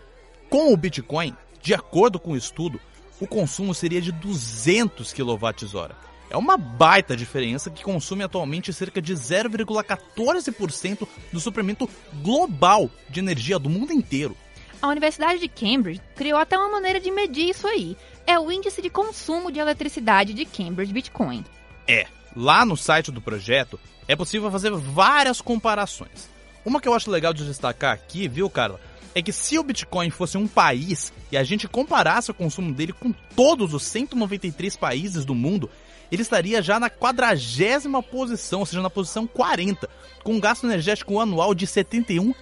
com 0.51 0.73
o 0.73 0.77
Bitcoin, 0.77 1.35
de 1.63 1.73
acordo 1.73 2.19
com 2.19 2.33
o 2.33 2.37
estudo, 2.37 2.81
o 3.21 3.27
consumo 3.27 3.73
seria 3.73 4.01
de 4.01 4.11
200 4.11 5.13
kWh. 5.13 5.95
É 6.29 6.37
uma 6.37 6.57
baita 6.57 7.17
diferença 7.17 7.71
que 7.71 7.85
consome 7.85 8.25
atualmente 8.25 8.73
cerca 8.73 9.01
de 9.01 9.15
0,14% 9.15 11.07
do 11.33 11.41
suprimento 11.41 11.89
global 12.23 12.91
de 13.09 13.21
energia 13.21 13.59
do 13.59 13.71
mundo 13.71 13.93
inteiro. 13.93 14.37
A 14.83 14.89
Universidade 14.89 15.39
de 15.39 15.49
Cambridge 15.49 16.01
criou 16.17 16.39
até 16.39 16.59
uma 16.59 16.69
maneira 16.71 16.99
de 16.99 17.11
medir 17.11 17.51
isso 17.51 17.67
aí. 17.67 17.97
É 18.27 18.39
o 18.39 18.51
índice 18.51 18.83
de 18.83 18.91
consumo 18.91 19.53
de 19.53 19.61
eletricidade 19.61 20.35
de 20.35 20.45
Cambridge 20.45 20.93
Bitcoin. 20.93 21.45
É, 21.87 22.07
lá 22.35 22.65
no 22.65 22.77
site 22.77 23.13
do 23.13 23.21
projeto 23.21 23.79
é 24.09 24.17
possível 24.17 24.51
fazer 24.51 24.73
várias 24.73 25.41
comparações. 25.41 26.29
Uma 26.65 26.81
que 26.81 26.89
eu 26.89 26.95
acho 26.95 27.11
legal 27.11 27.33
de 27.33 27.47
destacar 27.47 27.95
aqui, 27.95 28.29
viu, 28.29 28.49
Carla, 28.51 28.81
é 29.14 29.23
que 29.23 29.33
se 29.33 29.59
o 29.59 29.62
Bitcoin 29.62 30.11
fosse 30.11 30.37
um 30.38 30.46
país 30.46 31.12
e 31.31 31.37
a 31.37 31.42
gente 31.42 31.68
comparasse 31.68 32.31
o 32.31 32.35
consumo 32.35 32.73
dele 32.73 32.92
com 32.92 33.12
todos 33.35 33.75
os 33.75 33.83
193 33.85 34.77
países 34.77 35.25
do 35.25 35.35
mundo, 35.35 35.68
ele 36.11 36.23
estaria 36.23 36.62
já 36.62 36.81
na 36.81 36.90
quadragésima 36.90 38.03
posição, 38.03 38.61
ou 38.61 38.66
seja, 38.66 38.83
na 38.83 38.90
posição 38.90 39.27
40, 39.27 39.88
com 40.23 40.35
um 40.35 40.40
gasto 40.40 40.66
energético 40.66 41.20
anual 41.20 41.55
de 41.55 41.66
71 41.66 42.35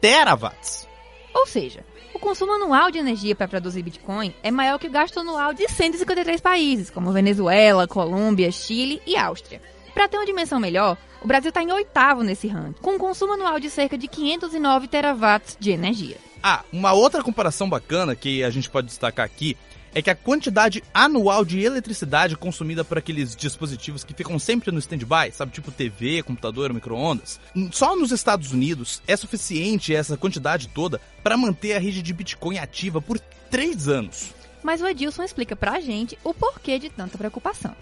terawatts. 0.00 0.86
Ou 1.34 1.46
seja, 1.46 1.84
o 2.14 2.18
consumo 2.18 2.52
anual 2.52 2.90
de 2.90 2.98
energia 2.98 3.34
para 3.34 3.48
produzir 3.48 3.82
Bitcoin 3.82 4.34
é 4.42 4.50
maior 4.50 4.78
que 4.78 4.86
o 4.86 4.90
gasto 4.90 5.18
anual 5.18 5.52
de 5.52 5.68
153 5.68 6.40
países, 6.40 6.90
como 6.90 7.12
Venezuela, 7.12 7.88
Colômbia, 7.88 8.52
Chile 8.52 9.02
e 9.06 9.16
Áustria. 9.16 9.60
Para 9.92 10.08
ter 10.08 10.16
uma 10.16 10.26
dimensão 10.26 10.60
melhor, 10.60 10.96
o 11.24 11.26
Brasil 11.26 11.48
está 11.48 11.62
em 11.62 11.72
oitavo 11.72 12.22
nesse 12.22 12.46
ranking, 12.46 12.82
com 12.82 12.96
um 12.96 12.98
consumo 12.98 13.32
anual 13.32 13.58
de 13.58 13.70
cerca 13.70 13.96
de 13.96 14.06
509 14.06 14.88
terawatts 14.88 15.56
de 15.58 15.70
energia. 15.70 16.18
Ah, 16.42 16.62
uma 16.70 16.92
outra 16.92 17.22
comparação 17.22 17.66
bacana 17.66 18.14
que 18.14 18.44
a 18.44 18.50
gente 18.50 18.68
pode 18.68 18.88
destacar 18.88 19.24
aqui 19.24 19.56
é 19.94 20.02
que 20.02 20.10
a 20.10 20.14
quantidade 20.14 20.84
anual 20.92 21.42
de 21.42 21.62
eletricidade 21.62 22.36
consumida 22.36 22.84
por 22.84 22.98
aqueles 22.98 23.34
dispositivos 23.34 24.04
que 24.04 24.12
ficam 24.12 24.38
sempre 24.38 24.70
no 24.70 24.78
stand-by, 24.78 25.32
sabe, 25.32 25.52
tipo 25.52 25.72
TV, 25.72 26.22
computador, 26.22 26.74
micro-ondas, 26.74 27.40
só 27.72 27.96
nos 27.96 28.12
Estados 28.12 28.52
Unidos 28.52 29.00
é 29.06 29.16
suficiente 29.16 29.94
essa 29.94 30.18
quantidade 30.18 30.68
toda 30.68 31.00
para 31.22 31.38
manter 31.38 31.74
a 31.74 31.80
rede 31.80 32.02
de 32.02 32.12
Bitcoin 32.12 32.58
ativa 32.58 33.00
por 33.00 33.18
três 33.50 33.88
anos. 33.88 34.34
Mas 34.62 34.82
o 34.82 34.86
Edilson 34.86 35.22
explica 35.22 35.56
pra 35.56 35.80
gente 35.80 36.18
o 36.22 36.34
porquê 36.34 36.78
de 36.78 36.90
tanta 36.90 37.16
preocupação. 37.16 37.74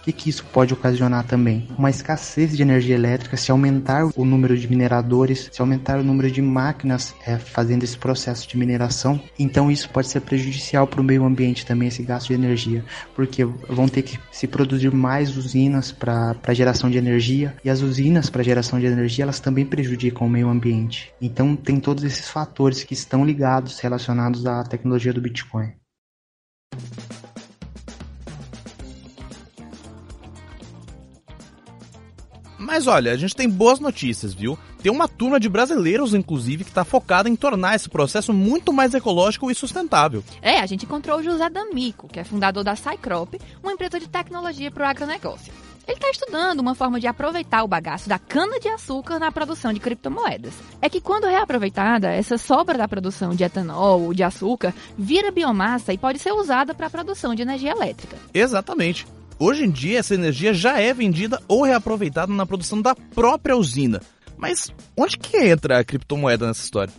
O 0.00 0.04
que, 0.04 0.12
que 0.12 0.30
isso 0.30 0.44
pode 0.46 0.72
ocasionar 0.72 1.24
também? 1.24 1.68
Uma 1.78 1.90
escassez 1.90 2.56
de 2.56 2.62
energia 2.62 2.94
elétrica 2.94 3.36
se 3.36 3.50
aumentar 3.50 4.08
o 4.16 4.24
número 4.24 4.56
de 4.56 4.68
mineradores, 4.68 5.48
se 5.52 5.60
aumentar 5.60 5.98
o 5.98 6.04
número 6.04 6.30
de 6.30 6.42
máquinas 6.42 7.14
é, 7.26 7.38
fazendo 7.38 7.84
esse 7.84 7.96
processo 7.96 8.48
de 8.48 8.56
mineração. 8.56 9.20
Então 9.38 9.70
isso 9.70 9.88
pode 9.90 10.08
ser 10.08 10.20
prejudicial 10.20 10.86
para 10.86 11.00
o 11.00 11.04
meio 11.04 11.24
ambiente 11.24 11.66
também, 11.66 11.88
esse 11.88 12.02
gasto 12.02 12.28
de 12.28 12.34
energia, 12.34 12.84
porque 13.14 13.44
vão 13.44 13.88
ter 13.88 14.02
que 14.02 14.18
se 14.30 14.46
produzir 14.46 14.92
mais 14.92 15.36
usinas 15.36 15.92
para 15.92 16.54
geração 16.54 16.90
de 16.90 16.98
energia 16.98 17.54
e 17.64 17.70
as 17.70 17.80
usinas 17.80 18.30
para 18.30 18.42
geração 18.42 18.78
de 18.78 18.86
energia 18.86 19.24
elas 19.24 19.40
também 19.40 19.64
prejudicam 19.64 20.26
o 20.26 20.30
meio 20.30 20.48
ambiente. 20.48 21.12
Então 21.20 21.54
tem 21.54 21.78
todos 21.80 22.04
esses 22.04 22.28
fatores 22.28 22.84
que 22.84 22.94
estão 22.94 23.24
ligados, 23.24 23.78
relacionados 23.80 24.46
à 24.46 24.62
tecnologia 24.64 25.12
do 25.12 25.20
Bitcoin. 25.20 25.72
Mas 32.68 32.86
olha, 32.86 33.12
a 33.12 33.16
gente 33.16 33.34
tem 33.34 33.48
boas 33.48 33.80
notícias, 33.80 34.34
viu? 34.34 34.58
Tem 34.82 34.92
uma 34.92 35.08
turma 35.08 35.40
de 35.40 35.48
brasileiros, 35.48 36.12
inclusive, 36.12 36.64
que 36.64 36.70
está 36.70 36.84
focada 36.84 37.26
em 37.26 37.34
tornar 37.34 37.74
esse 37.74 37.88
processo 37.88 38.30
muito 38.30 38.74
mais 38.74 38.92
ecológico 38.92 39.50
e 39.50 39.54
sustentável. 39.54 40.22
É, 40.42 40.60
a 40.60 40.66
gente 40.66 40.84
encontrou 40.84 41.18
o 41.18 41.22
José 41.22 41.48
D'Amico, 41.48 42.08
que 42.08 42.20
é 42.20 42.24
fundador 42.24 42.62
da 42.62 42.76
Cycrop, 42.76 43.40
uma 43.62 43.72
empresa 43.72 43.98
de 43.98 44.06
tecnologia 44.06 44.70
para 44.70 44.84
o 44.84 44.86
agronegócio. 44.86 45.50
Ele 45.86 45.96
está 45.96 46.10
estudando 46.10 46.60
uma 46.60 46.74
forma 46.74 47.00
de 47.00 47.06
aproveitar 47.06 47.64
o 47.64 47.68
bagaço 47.68 48.06
da 48.06 48.18
cana-de-açúcar 48.18 49.18
na 49.18 49.32
produção 49.32 49.72
de 49.72 49.80
criptomoedas. 49.80 50.52
É 50.82 50.90
que 50.90 51.00
quando 51.00 51.24
reaproveitada, 51.24 52.08
essa 52.08 52.36
sobra 52.36 52.76
da 52.76 52.86
produção 52.86 53.30
de 53.30 53.44
etanol 53.44 54.02
ou 54.02 54.12
de 54.12 54.22
açúcar 54.22 54.74
vira 54.98 55.32
biomassa 55.32 55.94
e 55.94 55.96
pode 55.96 56.18
ser 56.18 56.32
usada 56.32 56.74
para 56.74 56.88
a 56.88 56.90
produção 56.90 57.34
de 57.34 57.40
energia 57.40 57.70
elétrica. 57.70 58.18
Exatamente. 58.34 59.06
Hoje 59.40 59.64
em 59.64 59.70
dia, 59.70 60.00
essa 60.00 60.14
energia 60.14 60.52
já 60.52 60.80
é 60.80 60.92
vendida 60.92 61.40
ou 61.46 61.62
reaproveitada 61.62 62.32
na 62.32 62.44
produção 62.44 62.82
da 62.82 62.92
própria 62.92 63.56
usina. 63.56 64.00
Mas 64.36 64.72
onde 64.96 65.16
que 65.16 65.36
entra 65.36 65.78
a 65.78 65.84
criptomoeda 65.84 66.48
nessa 66.48 66.64
história? 66.64 66.92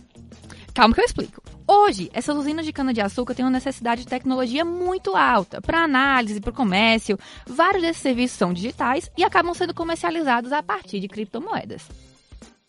Calma 0.74 0.94
que 0.94 1.02
eu 1.02 1.04
explico. 1.04 1.42
Hoje, 1.68 2.10
essas 2.14 2.34
usinas 2.34 2.64
de 2.64 2.72
cana-de-açúcar 2.72 3.34
têm 3.34 3.44
uma 3.44 3.50
necessidade 3.50 4.02
de 4.02 4.08
tecnologia 4.08 4.64
muito 4.64 5.14
alta 5.14 5.60
para 5.60 5.84
análise, 5.84 6.40
para 6.40 6.50
o 6.50 6.54
comércio. 6.54 7.18
Vários 7.46 7.82
desses 7.82 8.00
serviços 8.00 8.38
são 8.38 8.54
digitais 8.54 9.10
e 9.18 9.22
acabam 9.22 9.52
sendo 9.52 9.74
comercializados 9.74 10.50
a 10.50 10.62
partir 10.62 10.98
de 10.98 11.08
criptomoedas. 11.08 11.86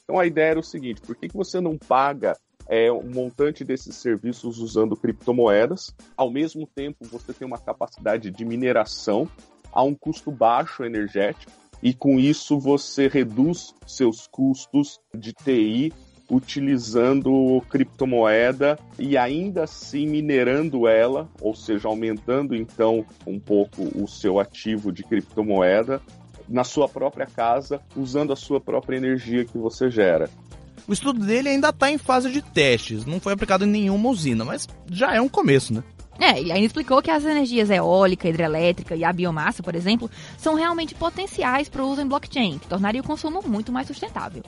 Então 0.03 0.19
a 0.19 0.25
ideia 0.25 0.51
era 0.51 0.59
o 0.59 0.63
seguinte: 0.63 0.99
por 0.99 1.15
que, 1.15 1.29
que 1.29 1.37
você 1.37 1.61
não 1.61 1.77
paga 1.77 2.37
é, 2.67 2.91
um 2.91 3.09
montante 3.09 3.63
desses 3.63 3.95
serviços 3.95 4.57
usando 4.59 4.97
criptomoedas? 4.97 5.95
Ao 6.17 6.29
mesmo 6.29 6.67
tempo, 6.67 7.05
você 7.05 7.31
tem 7.31 7.47
uma 7.47 7.57
capacidade 7.57 8.29
de 8.29 8.43
mineração 8.43 9.29
a 9.71 9.83
um 9.83 9.93
custo 9.93 10.31
baixo 10.31 10.83
energético 10.83 11.51
e 11.81 11.93
com 11.93 12.19
isso 12.19 12.59
você 12.59 13.07
reduz 13.07 13.73
seus 13.85 14.27
custos 14.27 14.99
de 15.13 15.33
TI 15.33 15.91
utilizando 16.29 17.61
criptomoeda 17.69 18.79
e 18.97 19.17
ainda 19.17 19.65
assim 19.65 20.07
minerando 20.07 20.87
ela, 20.87 21.29
ou 21.41 21.53
seja, 21.53 21.89
aumentando 21.89 22.55
então 22.55 23.05
um 23.27 23.37
pouco 23.37 23.83
o 24.01 24.07
seu 24.07 24.39
ativo 24.39 24.93
de 24.93 25.03
criptomoeda 25.03 26.01
na 26.47 26.63
sua 26.63 26.87
própria 26.87 27.25
casa, 27.25 27.81
usando 27.95 28.31
a 28.31 28.35
sua 28.35 28.61
própria 28.61 28.95
energia 28.95 29.43
que 29.43 29.57
você 29.57 29.91
gera. 29.91 30.29
O 30.87 30.93
estudo 30.93 31.25
dele 31.25 31.49
ainda 31.49 31.69
está 31.69 31.91
em 31.91 31.97
fase 31.97 32.31
de 32.31 32.41
testes, 32.41 33.05
não 33.05 33.19
foi 33.19 33.33
aplicado 33.33 33.65
em 33.65 33.69
nenhuma 33.69 34.09
usina, 34.09 34.45
mas 34.45 34.67
já 34.89 35.13
é 35.13 35.21
um 35.21 35.29
começo, 35.29 35.73
né? 35.73 35.83
É, 36.19 36.39
ele 36.39 36.51
ainda 36.51 36.65
explicou 36.65 37.01
que 37.01 37.09
as 37.09 37.25
energias 37.25 37.69
eólica, 37.69 38.27
hidrelétrica 38.27 38.95
e 38.95 39.03
a 39.03 39.11
biomassa, 39.11 39.63
por 39.63 39.75
exemplo, 39.75 40.09
são 40.37 40.53
realmente 40.53 40.93
potenciais 40.93 41.67
para 41.67 41.83
o 41.83 41.89
uso 41.89 42.01
em 42.01 42.07
blockchain, 42.07 42.59
que 42.59 42.67
tornaria 42.67 43.01
o 43.01 43.03
consumo 43.03 43.41
muito 43.45 43.71
mais 43.71 43.87
sustentável 43.87 44.43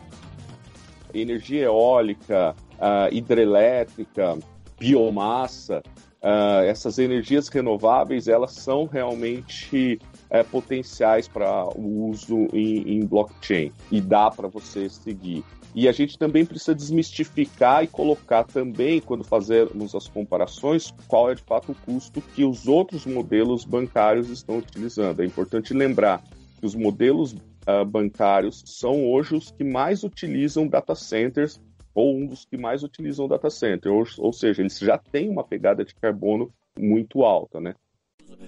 energia 1.13 1.65
eólica, 1.65 2.55
uh, 2.73 3.13
hidrelétrica, 3.13 4.37
biomassa, 4.79 5.83
uh, 6.21 6.63
essas 6.63 6.97
energias 6.97 7.47
renováveis, 7.47 8.27
elas 8.27 8.51
são 8.53 8.85
realmente 8.85 9.99
uh, 10.29 10.43
potenciais 10.49 11.27
para 11.27 11.65
o 11.77 12.09
uso 12.09 12.47
em, 12.53 12.97
em 12.97 13.05
blockchain 13.05 13.71
e 13.91 14.01
dá 14.01 14.31
para 14.31 14.47
você 14.47 14.89
seguir. 14.89 15.43
E 15.75 15.87
a 15.87 15.91
gente 15.91 16.19
também 16.19 16.45
precisa 16.45 16.75
desmistificar 16.75 17.83
e 17.83 17.87
colocar 17.87 18.43
também, 18.43 19.01
quando 19.01 19.23
fazermos 19.23 19.95
as 19.95 20.07
comparações, 20.07 20.93
qual 21.07 21.31
é 21.31 21.35
de 21.35 21.41
fato 21.41 21.71
o 21.71 21.75
custo 21.75 22.21
que 22.21 22.43
os 22.43 22.67
outros 22.67 23.05
modelos 23.05 23.65
bancários 23.65 24.29
estão 24.29 24.59
utilizando. 24.59 25.21
É 25.21 25.25
importante 25.25 25.73
lembrar 25.73 26.21
que 26.59 26.65
os 26.65 26.75
modelos 26.75 27.33
uh, 27.33 27.83
bancários 27.85 28.61
são 28.65 29.11
hoje 29.11 29.35
os 29.35 29.49
que 29.49 29.63
mais 29.63 30.03
utilizam 30.03 30.67
data 30.67 30.93
centers 30.93 31.59
ou 31.93 32.15
um 32.15 32.25
dos 32.25 32.45
que 32.45 32.57
mais 32.57 32.83
utilizam 32.83 33.27
data 33.27 33.49
center, 33.49 33.91
ou, 33.91 34.03
ou 34.17 34.33
seja, 34.33 34.61
eles 34.61 34.77
já 34.79 34.97
têm 34.97 35.29
uma 35.29 35.43
pegada 35.43 35.83
de 35.85 35.93
carbono 35.93 36.51
muito 36.77 37.23
alta, 37.23 37.59
né? 37.59 37.75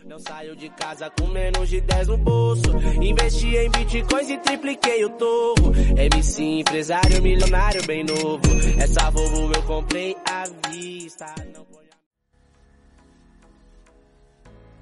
Não 0.04 0.20
saio 0.20 0.56
de 0.56 0.70
casa 0.70 1.10
com 1.10 1.28
menos 1.28 1.70
de 1.70 1.82
10 1.82 2.08
no 2.08 2.18
bolso. 2.18 2.70
Investi 3.02 3.56
em 3.56 3.70
bitcoins 3.70 4.30
e 4.30 4.38
tripliquei 4.38 5.06
o 5.06 5.10
torro. 5.12 5.74
MC 5.98 6.44
empresário 6.60 7.22
milionário 7.22 7.86
bem 7.86 8.04
novo. 8.04 8.42
Essa 8.80 9.10
Volvo 9.10 9.54
eu 9.54 9.64
comprei 9.64 10.16
à 10.30 10.44
vista. 10.70 11.26
Não... 11.54 11.85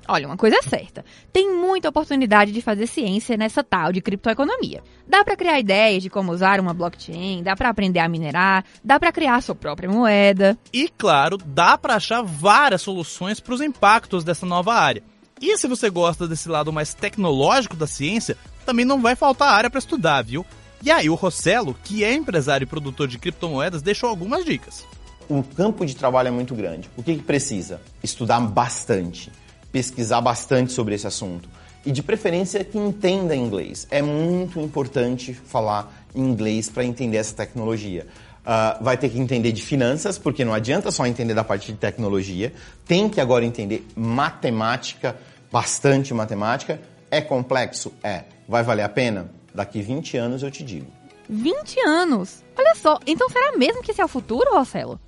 Olha, 0.07 0.27
uma 0.27 0.37
coisa 0.37 0.57
é 0.57 0.61
certa: 0.61 1.05
tem 1.31 1.53
muita 1.53 1.89
oportunidade 1.89 2.51
de 2.51 2.61
fazer 2.61 2.87
ciência 2.87 3.37
nessa 3.37 3.63
tal 3.63 3.91
de 3.91 4.01
criptoeconomia. 4.01 4.81
Dá 5.07 5.23
para 5.23 5.35
criar 5.35 5.59
ideias 5.59 6.03
de 6.03 6.09
como 6.09 6.31
usar 6.31 6.59
uma 6.59 6.73
blockchain, 6.73 7.43
dá 7.43 7.55
para 7.55 7.69
aprender 7.69 7.99
a 7.99 8.09
minerar, 8.09 8.65
dá 8.83 8.99
para 8.99 9.11
criar 9.11 9.41
sua 9.41 9.55
própria 9.55 9.89
moeda. 9.89 10.57
E 10.71 10.89
claro, 10.89 11.37
dá 11.37 11.77
para 11.77 11.95
achar 11.95 12.21
várias 12.21 12.81
soluções 12.81 13.39
para 13.39 13.53
os 13.53 13.61
impactos 13.61 14.23
dessa 14.23 14.45
nova 14.45 14.73
área. 14.73 15.03
E 15.41 15.57
se 15.57 15.67
você 15.67 15.89
gosta 15.89 16.27
desse 16.27 16.47
lado 16.47 16.71
mais 16.71 16.93
tecnológico 16.93 17.75
da 17.75 17.87
ciência, 17.87 18.37
também 18.65 18.85
não 18.85 19.01
vai 19.01 19.15
faltar 19.15 19.53
área 19.53 19.69
para 19.69 19.79
estudar, 19.79 20.21
viu? 20.21 20.45
E 20.81 20.91
aí 20.91 21.09
o 21.09 21.15
Rossello, 21.15 21.75
que 21.83 22.03
é 22.03 22.13
empresário 22.13 22.65
e 22.65 22.67
produtor 22.67 23.07
de 23.07 23.17
criptomoedas, 23.17 23.81
deixou 23.81 24.09
algumas 24.09 24.43
dicas. 24.45 24.85
O 25.29 25.41
campo 25.41 25.85
de 25.85 25.95
trabalho 25.95 26.27
é 26.27 26.31
muito 26.31 26.53
grande. 26.53 26.89
O 26.97 27.03
que, 27.03 27.15
que 27.15 27.23
precisa? 27.23 27.81
Estudar 28.03 28.39
bastante 28.41 29.31
pesquisar 29.73 30.21
bastante 30.21 30.71
sobre 30.71 30.93
esse 30.93 31.07
assunto. 31.07 31.49
E 31.85 31.91
de 31.91 32.01
preferência 32.01 32.63
que 32.63 32.77
entenda 32.77 33.35
inglês. 33.35 33.85
É 33.91 34.01
muito 34.01 34.59
importante 34.61 35.33
falar 35.33 35.91
inglês 36.15 36.69
para 36.69 36.85
entender 36.85 37.17
essa 37.17 37.35
tecnologia. 37.35 38.07
Uh, 38.43 38.83
vai 38.83 38.95
ter 38.95 39.09
que 39.09 39.19
entender 39.19 39.51
de 39.51 39.61
finanças, 39.61 40.17
porque 40.17 40.45
não 40.45 40.53
adianta 40.53 40.91
só 40.91 41.05
entender 41.05 41.33
da 41.33 41.43
parte 41.43 41.71
de 41.71 41.77
tecnologia. 41.77 42.53
Tem 42.85 43.09
que 43.09 43.19
agora 43.19 43.43
entender 43.43 43.85
matemática, 43.95 45.17
bastante 45.51 46.13
matemática. 46.13 46.79
É 47.09 47.19
complexo? 47.19 47.91
É. 48.03 48.23
Vai 48.47 48.63
valer 48.63 48.83
a 48.83 48.89
pena? 48.89 49.29
Daqui 49.53 49.81
20 49.81 50.17
anos 50.17 50.43
eu 50.43 50.51
te 50.51 50.63
digo. 50.63 50.87
20 51.27 51.79
anos? 51.81 52.43
Olha 52.57 52.75
só, 52.75 52.99
então 53.07 53.29
será 53.29 53.57
mesmo 53.57 53.81
que 53.81 53.91
esse 53.91 54.01
é 54.01 54.05
o 54.05 54.09
futuro, 54.09 54.51
Rossello? 54.53 54.99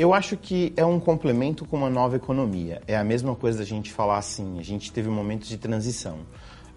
Eu 0.00 0.14
acho 0.14 0.34
que 0.34 0.72
é 0.78 0.84
um 0.86 0.98
complemento 0.98 1.66
com 1.66 1.76
uma 1.76 1.90
nova 1.90 2.16
economia. 2.16 2.80
É 2.88 2.96
a 2.96 3.04
mesma 3.04 3.36
coisa 3.36 3.58
da 3.58 3.66
gente 3.66 3.92
falar 3.92 4.16
assim, 4.16 4.58
a 4.58 4.62
gente 4.62 4.90
teve 4.90 5.10
momentos 5.10 5.46
de 5.46 5.58
transição. 5.58 6.20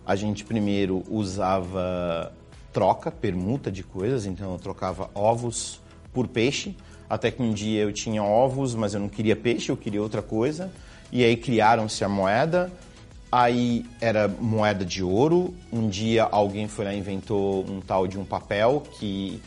A 0.06 0.14
gente 0.14 0.44
primeiro 0.44 1.04
usava 1.10 2.34
troca, 2.74 3.10
permuta 3.10 3.72
de 3.72 3.82
coisas, 3.82 4.26
então 4.26 4.52
eu 4.52 4.60
trocava 4.60 5.10
ovos 5.16 5.80
por 6.12 6.28
peixe, 6.28 6.76
até 7.10 7.32
que 7.32 7.42
um 7.42 7.54
dia 7.54 7.84
eu 7.84 7.94
tinha 7.94 8.22
ovos, 8.22 8.76
mas 8.76 8.94
eu 8.94 9.00
não 9.00 9.08
queria 9.08 9.38
peixe, 9.38 9.72
eu 9.72 9.78
queria 9.78 10.02
outra 10.02 10.22
coisa, 10.22 10.70
e 11.10 11.24
aí 11.24 11.38
criaram-se 11.38 12.04
a 12.04 12.10
moeda, 12.10 12.70
aí 13.32 13.86
era 14.02 14.28
moeda 14.28 14.84
de 14.84 15.02
ouro, 15.02 15.54
um 15.72 15.88
dia 15.88 16.26
alguém 16.26 16.68
foi 16.68 16.84
lá 16.84 16.94
e 16.94 17.00
inventou 17.00 17.66
um 17.70 17.80
tal 17.80 18.06
de 18.06 18.20
um 18.20 18.26
papel 18.26 18.84
que 19.00 19.42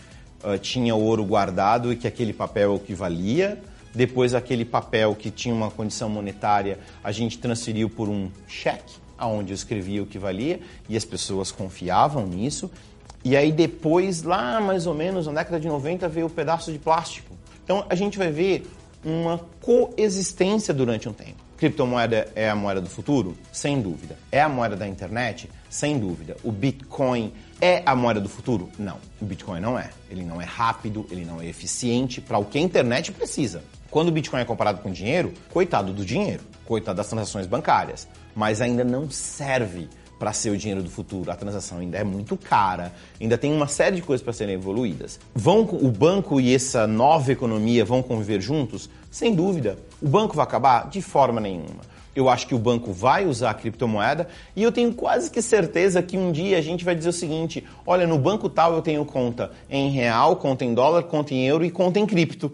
uh, 0.44 0.59
tinha 0.59 0.94
ouro 0.94 1.25
guardado 1.25 1.92
e 1.92 1.96
que 1.96 2.07
aquele 2.07 2.33
papel 2.33 2.77
equivalia. 2.77 3.61
Depois, 3.94 4.35
aquele 4.35 4.64
papel 4.64 5.14
que 5.14 5.31
tinha 5.31 5.55
uma 5.55 5.70
condição 5.70 6.09
monetária, 6.09 6.79
a 7.03 7.11
gente 7.12 7.38
transferiu 7.38 7.88
por 7.88 8.09
um 8.09 8.31
cheque, 8.46 8.96
aonde 9.16 9.53
eu 9.53 9.55
escrevia 9.55 10.03
o 10.03 10.07
que 10.07 10.18
valia, 10.18 10.61
e 10.88 10.96
as 10.96 11.05
pessoas 11.05 11.51
confiavam 11.51 12.27
nisso. 12.27 12.70
E 13.25 13.37
aí 13.37 13.51
depois, 13.51 14.22
lá 14.22 14.61
mais 14.61 14.87
ou 14.87 14.94
menos 14.94 15.27
na 15.27 15.33
década 15.33 15.59
de 15.59 15.66
90, 15.66 16.09
veio 16.09 16.27
o 16.27 16.31
pedaço 16.31 16.70
de 16.70 16.79
plástico. 16.79 17.35
Então 17.64 17.85
a 17.88 17.94
gente 17.94 18.18
vai 18.18 18.31
ver 18.31 18.70
uma 19.05 19.40
coexistência 19.61 20.72
durante 20.72 21.09
um 21.09 21.12
tempo. 21.12 21.46
Criptomoeda 21.57 22.29
é 22.35 22.51
a 22.51 22.55
moeda 22.55 22.81
do 22.81 22.88
futuro? 22.88 23.37
Sem 23.51 23.81
dúvida. 23.81 24.16
É 24.31 24.42
a 24.42 24.49
moeda 24.49 24.77
da 24.77 24.87
internet? 24.87 25.49
Sem 25.76 25.98
dúvida. 25.98 26.38
O 26.42 26.50
Bitcoin 26.50 27.34
é 27.60 27.82
a 27.84 27.94
moeda 27.94 28.18
do 28.18 28.30
futuro? 28.30 28.70
Não. 28.78 28.96
O 29.20 29.26
Bitcoin 29.26 29.60
não 29.60 29.78
é. 29.78 29.90
Ele 30.10 30.24
não 30.24 30.40
é 30.40 30.44
rápido, 30.46 31.06
ele 31.10 31.22
não 31.22 31.38
é 31.38 31.46
eficiente 31.46 32.18
para 32.18 32.38
o 32.38 32.46
que 32.46 32.56
a 32.56 32.60
internet 32.62 33.12
precisa. 33.12 33.62
Quando 33.90 34.08
o 34.08 34.10
Bitcoin 34.10 34.40
é 34.40 34.44
comparado 34.46 34.80
com 34.80 34.90
dinheiro, 34.90 35.34
coitado 35.52 35.92
do 35.92 36.02
dinheiro, 36.02 36.42
coitado 36.64 36.96
das 36.96 37.08
transações 37.08 37.46
bancárias, 37.46 38.08
mas 38.34 38.62
ainda 38.62 38.82
não 38.84 39.10
serve 39.10 39.86
para 40.18 40.32
ser 40.32 40.48
o 40.48 40.56
dinheiro 40.56 40.82
do 40.82 40.88
futuro. 40.88 41.30
A 41.30 41.36
transação 41.36 41.76
ainda 41.76 41.98
é 41.98 42.04
muito 42.04 42.38
cara, 42.38 42.94
ainda 43.20 43.36
tem 43.36 43.52
uma 43.52 43.68
série 43.68 43.96
de 43.96 44.02
coisas 44.02 44.24
para 44.24 44.32
serem 44.32 44.54
evoluídas. 44.54 45.20
Vão 45.34 45.60
o 45.60 45.90
banco 45.90 46.40
e 46.40 46.54
essa 46.54 46.86
nova 46.86 47.30
economia 47.30 47.84
vão 47.84 48.02
conviver 48.02 48.40
juntos? 48.40 48.88
Sem 49.10 49.34
dúvida. 49.34 49.78
O 50.00 50.08
banco 50.08 50.34
vai 50.34 50.44
acabar 50.44 50.88
de 50.88 51.02
forma 51.02 51.38
nenhuma. 51.38 51.95
Eu 52.16 52.31
acho 52.31 52.46
que 52.46 52.55
o 52.55 52.59
banco 52.59 52.94
vai 52.94 53.26
usar 53.26 53.50
a 53.50 53.55
criptomoeda 53.55 54.26
e 54.57 54.62
eu 54.62 54.72
tenho 54.72 54.94
quase 54.94 55.31
que 55.31 55.42
certeza 55.42 56.02
que 56.02 56.16
um 56.16 56.33
dia 56.33 56.57
a 56.57 56.62
gente 56.62 56.83
vai 56.83 56.94
dizer 56.94 57.11
o 57.11 57.12
seguinte: 57.12 57.62
olha, 57.87 58.07
no 58.07 58.18
banco 58.18 58.48
tal 58.48 58.72
eu 58.72 58.81
tenho 58.81 59.05
conta 59.05 59.52
em 59.68 59.90
real, 59.90 60.37
conta 60.37 60.64
em 60.64 60.72
dólar, 60.72 61.02
conta 61.02 61.35
em 61.35 61.46
euro 61.46 61.62
e 61.62 61.70
conta 61.70 61.98
em 61.98 62.07
cripto. 62.07 62.50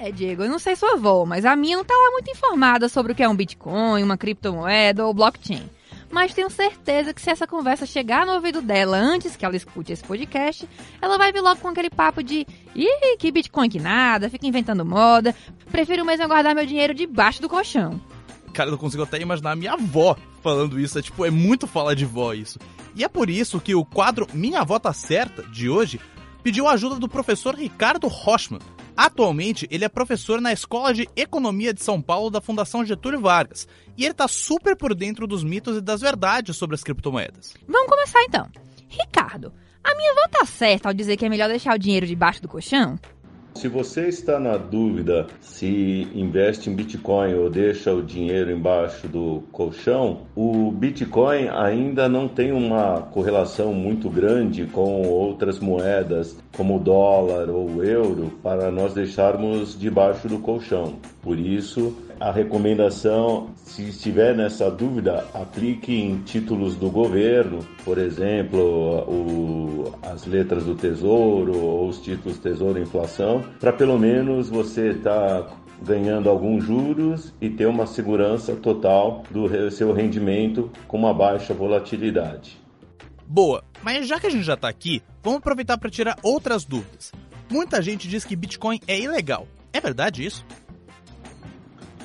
É, 0.00 0.10
Diego, 0.10 0.44
eu 0.44 0.48
não 0.48 0.58
sei 0.58 0.74
sua 0.74 0.92
avó, 0.92 1.26
mas 1.26 1.44
a 1.44 1.54
minha 1.54 1.76
não 1.76 1.84
tá 1.84 1.92
lá 1.92 2.12
muito 2.12 2.30
informada 2.30 2.88
sobre 2.88 3.12
o 3.12 3.14
que 3.14 3.22
é 3.22 3.28
um 3.28 3.36
Bitcoin, 3.36 4.02
uma 4.02 4.16
criptomoeda 4.16 5.04
ou 5.04 5.12
blockchain. 5.12 5.68
Mas 6.10 6.32
tenho 6.32 6.48
certeza 6.48 7.12
que 7.12 7.20
se 7.20 7.30
essa 7.30 7.46
conversa 7.46 7.84
chegar 7.84 8.24
no 8.24 8.32
ouvido 8.32 8.62
dela 8.62 8.96
antes 8.96 9.36
que 9.36 9.44
ela 9.44 9.56
escute 9.56 9.92
esse 9.92 10.02
podcast, 10.02 10.68
ela 11.00 11.18
vai 11.18 11.32
vir 11.32 11.40
logo 11.40 11.60
com 11.60 11.68
aquele 11.68 11.90
papo 11.90 12.22
de 12.22 12.46
ih, 12.74 13.16
que 13.18 13.30
Bitcoin 13.30 13.68
que 13.68 13.78
nada, 13.78 14.30
fica 14.30 14.46
inventando 14.46 14.84
moda, 14.84 15.34
prefiro 15.70 16.04
mesmo 16.04 16.26
guardar 16.26 16.54
meu 16.54 16.66
dinheiro 16.66 16.94
debaixo 16.94 17.42
do 17.42 17.48
colchão. 17.48 18.00
Cara, 18.52 18.70
eu 18.70 18.78
consigo 18.78 19.02
até 19.02 19.20
imaginar 19.20 19.52
a 19.52 19.56
minha 19.56 19.74
avó 19.74 20.16
falando 20.42 20.80
isso. 20.80 20.98
É 20.98 21.02
tipo, 21.02 21.24
é 21.24 21.30
muito 21.30 21.66
falar 21.66 21.94
de 21.94 22.04
vó 22.04 22.32
isso. 22.32 22.58
E 22.94 23.04
é 23.04 23.08
por 23.08 23.30
isso 23.30 23.60
que 23.60 23.74
o 23.74 23.84
quadro 23.84 24.26
Minha 24.32 24.62
Avó 24.62 24.78
Tá 24.78 24.92
Certa, 24.92 25.42
de 25.44 25.68
hoje, 25.68 26.00
pediu 26.42 26.66
a 26.66 26.72
ajuda 26.72 26.96
do 26.96 27.08
professor 27.08 27.54
Ricardo 27.54 28.08
Rochman. 28.08 28.60
Atualmente, 28.98 29.64
ele 29.70 29.84
é 29.84 29.88
professor 29.88 30.40
na 30.40 30.52
Escola 30.52 30.92
de 30.92 31.08
Economia 31.14 31.72
de 31.72 31.80
São 31.80 32.02
Paulo 32.02 32.30
da 32.30 32.40
Fundação 32.40 32.84
Getúlio 32.84 33.20
Vargas. 33.20 33.68
E 33.96 34.04
ele 34.04 34.12
tá 34.12 34.26
super 34.26 34.74
por 34.74 34.92
dentro 34.92 35.24
dos 35.24 35.44
mitos 35.44 35.76
e 35.76 35.80
das 35.80 36.00
verdades 36.00 36.56
sobre 36.56 36.74
as 36.74 36.82
criptomoedas. 36.82 37.54
Vamos 37.68 37.88
começar 37.88 38.20
então. 38.24 38.50
Ricardo, 38.88 39.52
a 39.84 39.94
minha 39.94 40.10
avó 40.10 40.22
tá 40.28 40.44
certa 40.44 40.88
ao 40.88 40.92
dizer 40.92 41.16
que 41.16 41.24
é 41.24 41.28
melhor 41.28 41.48
deixar 41.48 41.76
o 41.76 41.78
dinheiro 41.78 42.08
debaixo 42.08 42.42
do 42.42 42.48
colchão? 42.48 42.98
Se 43.54 43.66
você 43.66 44.08
está 44.08 44.38
na 44.38 44.56
dúvida 44.56 45.26
se 45.40 46.06
investe 46.14 46.70
em 46.70 46.74
Bitcoin 46.74 47.34
ou 47.34 47.50
deixa 47.50 47.92
o 47.92 48.02
dinheiro 48.02 48.52
embaixo 48.52 49.08
do 49.08 49.42
colchão, 49.50 50.20
o 50.36 50.70
Bitcoin 50.70 51.48
ainda 51.48 52.08
não 52.08 52.28
tem 52.28 52.52
uma 52.52 53.02
correlação 53.02 53.74
muito 53.74 54.08
grande 54.08 54.66
com 54.66 55.02
outras 55.08 55.58
moedas, 55.58 56.38
como 56.56 56.76
o 56.76 56.80
dólar 56.80 57.50
ou 57.50 57.68
o 57.68 57.82
euro, 57.82 58.32
para 58.42 58.70
nós 58.70 58.94
deixarmos 58.94 59.76
debaixo 59.76 60.28
do 60.28 60.38
colchão. 60.38 60.94
Por 61.20 61.36
isso, 61.36 61.96
a 62.20 62.32
recomendação, 62.32 63.50
se 63.54 63.88
estiver 63.88 64.34
nessa 64.34 64.70
dúvida, 64.70 65.26
aplique 65.32 65.94
em 65.94 66.18
títulos 66.22 66.74
do 66.76 66.90
governo, 66.90 67.60
por 67.84 67.98
exemplo, 67.98 68.60
o, 69.08 69.94
as 70.02 70.26
letras 70.26 70.64
do 70.64 70.74
Tesouro 70.74 71.56
ou 71.56 71.88
os 71.88 72.00
títulos 72.00 72.38
Tesouro 72.38 72.80
Inflação, 72.80 73.44
para 73.60 73.72
pelo 73.72 73.98
menos 73.98 74.48
você 74.48 74.90
estar 74.90 75.42
tá 75.42 75.56
ganhando 75.80 76.28
alguns 76.28 76.64
juros 76.64 77.32
e 77.40 77.48
ter 77.48 77.66
uma 77.66 77.86
segurança 77.86 78.56
total 78.56 79.22
do 79.30 79.70
seu 79.70 79.92
rendimento 79.92 80.70
com 80.88 80.96
uma 80.98 81.14
baixa 81.14 81.54
volatilidade. 81.54 82.58
Boa, 83.26 83.62
mas 83.82 84.08
já 84.08 84.18
que 84.18 84.26
a 84.26 84.30
gente 84.30 84.44
já 84.44 84.54
está 84.54 84.68
aqui, 84.68 85.02
vamos 85.22 85.38
aproveitar 85.38 85.78
para 85.78 85.90
tirar 85.90 86.16
outras 86.22 86.64
dúvidas. 86.64 87.12
Muita 87.50 87.80
gente 87.80 88.08
diz 88.08 88.24
que 88.24 88.34
Bitcoin 88.34 88.80
é 88.86 88.98
ilegal. 88.98 89.46
É 89.72 89.80
verdade 89.80 90.24
isso? 90.24 90.44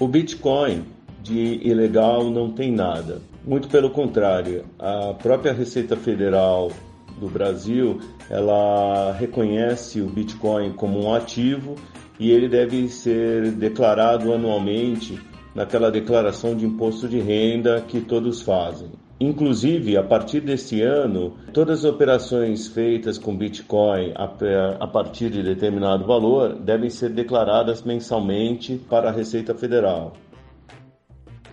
O 0.03 0.07
Bitcoin 0.09 0.83
de 1.23 1.61
ilegal 1.65 2.29
não 2.29 2.51
tem 2.51 2.69
nada. 2.69 3.21
Muito 3.47 3.69
pelo 3.69 3.89
contrário, 3.89 4.65
a 4.77 5.13
própria 5.13 5.53
Receita 5.53 5.95
Federal 5.95 6.73
do 7.21 7.29
Brasil, 7.29 8.01
ela 8.29 9.13
reconhece 9.13 10.01
o 10.01 10.07
Bitcoin 10.07 10.73
como 10.73 11.01
um 11.01 11.13
ativo 11.13 11.75
e 12.19 12.31
ele 12.31 12.49
deve 12.49 12.89
ser 12.89 13.53
declarado 13.53 14.33
anualmente 14.33 15.17
naquela 15.55 15.89
declaração 15.89 16.53
de 16.53 16.65
imposto 16.65 17.07
de 17.07 17.21
renda 17.21 17.79
que 17.79 18.01
todos 18.01 18.41
fazem. 18.41 18.89
Inclusive, 19.23 19.95
a 19.95 20.03
partir 20.03 20.41
deste 20.41 20.81
ano, 20.81 21.37
todas 21.53 21.79
as 21.79 21.85
operações 21.85 22.67
feitas 22.67 23.17
com 23.17 23.33
Bitcoin 23.33 24.13
a 24.17 24.85
partir 24.85 25.29
de 25.29 25.41
determinado 25.41 26.05
valor 26.05 26.55
devem 26.55 26.89
ser 26.89 27.07
declaradas 27.11 27.83
mensalmente 27.83 28.75
para 28.89 29.07
a 29.07 29.11
Receita 29.13 29.55
Federal. 29.55 30.11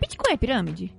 Bitcoin 0.00 0.32
é 0.32 0.36
pirâmide? 0.36 0.92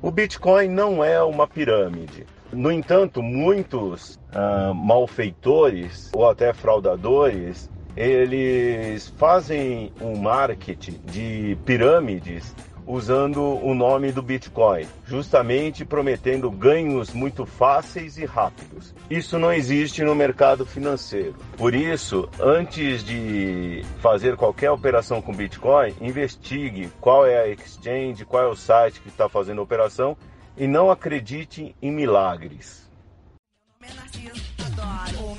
O 0.00 0.10
Bitcoin 0.10 0.68
não 0.68 1.04
é 1.04 1.22
uma 1.22 1.46
pirâmide. 1.46 2.24
No 2.50 2.72
entanto, 2.72 3.22
muitos 3.22 4.18
uh, 4.32 4.74
malfeitores 4.74 6.10
ou 6.14 6.30
até 6.30 6.54
fraudadores 6.54 7.68
eles 7.94 9.08
fazem 9.18 9.92
um 10.00 10.16
marketing 10.16 10.98
de 11.04 11.58
pirâmides 11.66 12.54
usando 12.86 13.42
o 13.42 13.74
nome 13.74 14.12
do 14.12 14.22
Bitcoin, 14.22 14.86
justamente 15.06 15.84
prometendo 15.84 16.50
ganhos 16.50 17.12
muito 17.12 17.44
fáceis 17.44 18.16
e 18.16 18.24
rápidos. 18.24 18.94
Isso 19.10 19.38
não 19.38 19.52
existe 19.52 20.02
no 20.02 20.14
mercado 20.14 20.64
financeiro. 20.64 21.34
Por 21.56 21.74
isso, 21.74 22.28
antes 22.38 23.02
de 23.02 23.84
fazer 24.00 24.36
qualquer 24.36 24.70
operação 24.70 25.20
com 25.20 25.34
Bitcoin, 25.34 25.94
investigue 26.00 26.90
qual 27.00 27.26
é 27.26 27.40
a 27.40 27.48
exchange, 27.48 28.24
qual 28.24 28.44
é 28.44 28.48
o 28.48 28.56
site 28.56 29.00
que 29.00 29.08
está 29.08 29.28
fazendo 29.28 29.60
a 29.60 29.64
operação 29.64 30.16
e 30.56 30.66
não 30.66 30.90
acredite 30.90 31.74
em 31.82 31.90
milagres. 31.90 32.86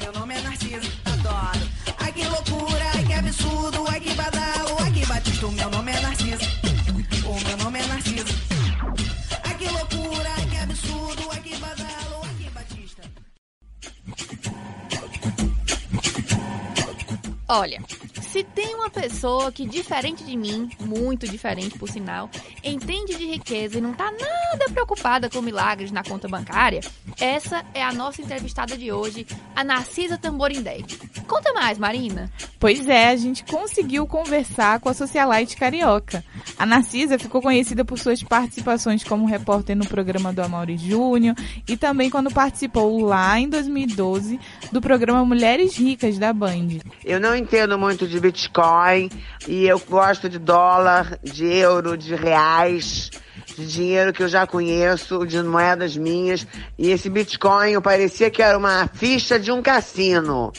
Meu 0.02 0.14
nome 0.14 0.36
é 0.36 0.42
Narciso, 0.42 0.92
adoro. 1.06 1.68
Ai 2.00 2.12
que 2.14 2.26
loucura, 2.26 2.86
ai 2.96 3.04
que 3.04 3.14
absurdo, 3.14 3.86
ai 3.90 4.00
que 4.00 4.14
badalo, 4.14 4.78
ai 4.80 4.92
que 4.92 5.06
batista, 5.06 5.48
meu 5.48 5.70
nome 5.70 5.77
Olha, 17.50 17.82
se 18.38 18.44
tem 18.44 18.76
uma 18.76 18.88
pessoa 18.88 19.52
que, 19.52 19.66
diferente 19.66 20.24
de 20.24 20.38
mim, 20.38 20.70
muito 20.80 21.28
diferente 21.28 21.80
por 21.80 21.90
sinal, 21.90 22.30
entende 22.64 23.16
de 23.16 23.26
riqueza 23.26 23.80
e 23.80 23.82
não 23.82 23.94
tá 23.94 24.12
nada 24.12 24.72
preocupada 24.72 25.28
com 25.28 25.42
milagres 25.42 25.92
na 25.92 26.04
conta 26.04 26.28
bancária, 26.28 26.82
essa 27.20 27.66
é 27.74 27.84
a 27.84 27.92
nossa 27.92 28.22
entrevistada 28.22 28.78
de 28.78 28.92
hoje, 28.92 29.26
a 29.56 29.64
Narcisa 29.64 30.20
Tamborindé. 30.20 30.84
Conta 31.28 31.52
mais, 31.52 31.80
Marina. 31.80 32.32
Pois 32.60 32.88
é, 32.88 33.10
a 33.10 33.16
gente 33.16 33.44
conseguiu 33.44 34.06
conversar 34.06 34.80
com 34.82 34.90
a 34.90 34.94
socialite 34.94 35.58
carioca. 35.58 36.24
A 36.60 36.66
Narcisa 36.66 37.18
ficou 37.18 37.42
conhecida 37.42 37.84
por 37.84 37.98
suas 37.98 38.22
participações 38.22 39.04
como 39.04 39.26
repórter 39.26 39.76
no 39.76 39.88
programa 39.88 40.32
do 40.32 40.44
Amaury 40.44 40.78
Júnior 40.78 41.36
e 41.68 41.76
também 41.76 42.12
quando 42.12 42.32
participou 42.32 43.04
lá 43.04 43.40
em 43.40 43.50
2012 43.50 44.40
do 44.72 44.80
programa 44.80 45.26
Mulheres 45.26 45.76
Ricas 45.76 46.20
da 46.20 46.32
Band. 46.32 46.80
Eu 47.04 47.20
não 47.20 47.36
entendo 47.36 47.80
muito 47.80 48.08
de 48.08 48.20
Bitcoin 48.28 49.10
e 49.48 49.66
eu 49.66 49.80
gosto 49.80 50.28
de 50.28 50.38
dólar, 50.38 51.18
de 51.24 51.46
euro, 51.46 51.98
de 51.98 52.14
reais, 52.14 53.10
de 53.56 53.66
dinheiro 53.66 54.12
que 54.12 54.22
eu 54.22 54.28
já 54.28 54.46
conheço, 54.46 55.26
de 55.26 55.42
moedas 55.42 55.96
minhas. 55.96 56.46
E 56.78 56.92
esse 56.92 57.10
Bitcoin 57.10 57.80
parecia 57.82 58.30
que 58.30 58.42
era 58.42 58.58
uma 58.58 58.88
ficha 58.94 59.40
de 59.40 59.52
um 59.52 59.62
cassino. 59.62 60.52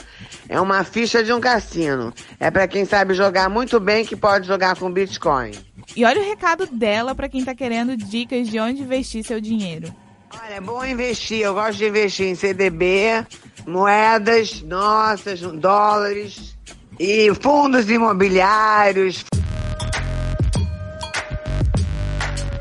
É 0.48 0.58
uma 0.58 0.82
ficha 0.82 1.22
de 1.22 1.32
um 1.32 1.40
cassino. 1.40 2.12
É 2.40 2.50
para 2.50 2.66
quem 2.66 2.86
sabe 2.86 3.12
jogar 3.12 3.50
muito 3.50 3.78
bem 3.78 4.04
que 4.04 4.16
pode 4.16 4.46
jogar 4.46 4.76
com 4.76 4.90
Bitcoin. 4.90 5.52
E 5.94 6.04
olha 6.04 6.20
o 6.20 6.24
recado 6.24 6.66
dela 6.66 7.14
para 7.14 7.28
quem 7.28 7.44
tá 7.44 7.54
querendo 7.54 7.96
dicas 7.96 8.48
de 8.48 8.58
onde 8.58 8.82
investir 8.82 9.22
seu 9.24 9.40
dinheiro. 9.40 9.94
Olha, 10.32 10.54
é 10.54 10.60
bom 10.60 10.84
investir. 10.84 11.40
Eu 11.40 11.54
gosto 11.54 11.76
de 11.78 11.86
investir 11.86 12.26
em 12.26 12.34
CDB, 12.34 13.26
moedas 13.66 14.62
nossas, 14.62 15.40
dólares 15.40 16.57
e 16.98 17.32
fundos 17.34 17.88
imobiliários. 17.88 19.24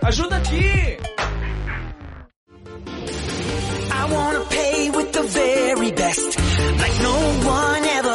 Ajuda 0.01 0.37
aqui! 0.37 0.97
I 3.91 4.11
wanna 4.13 4.39
pay 4.49 4.89
with 4.91 5.11
the 5.11 5.23
very 5.23 5.91
best, 5.91 6.37
like 6.79 7.01
no 7.01 7.17
one 7.49 7.83
ever 7.97 8.06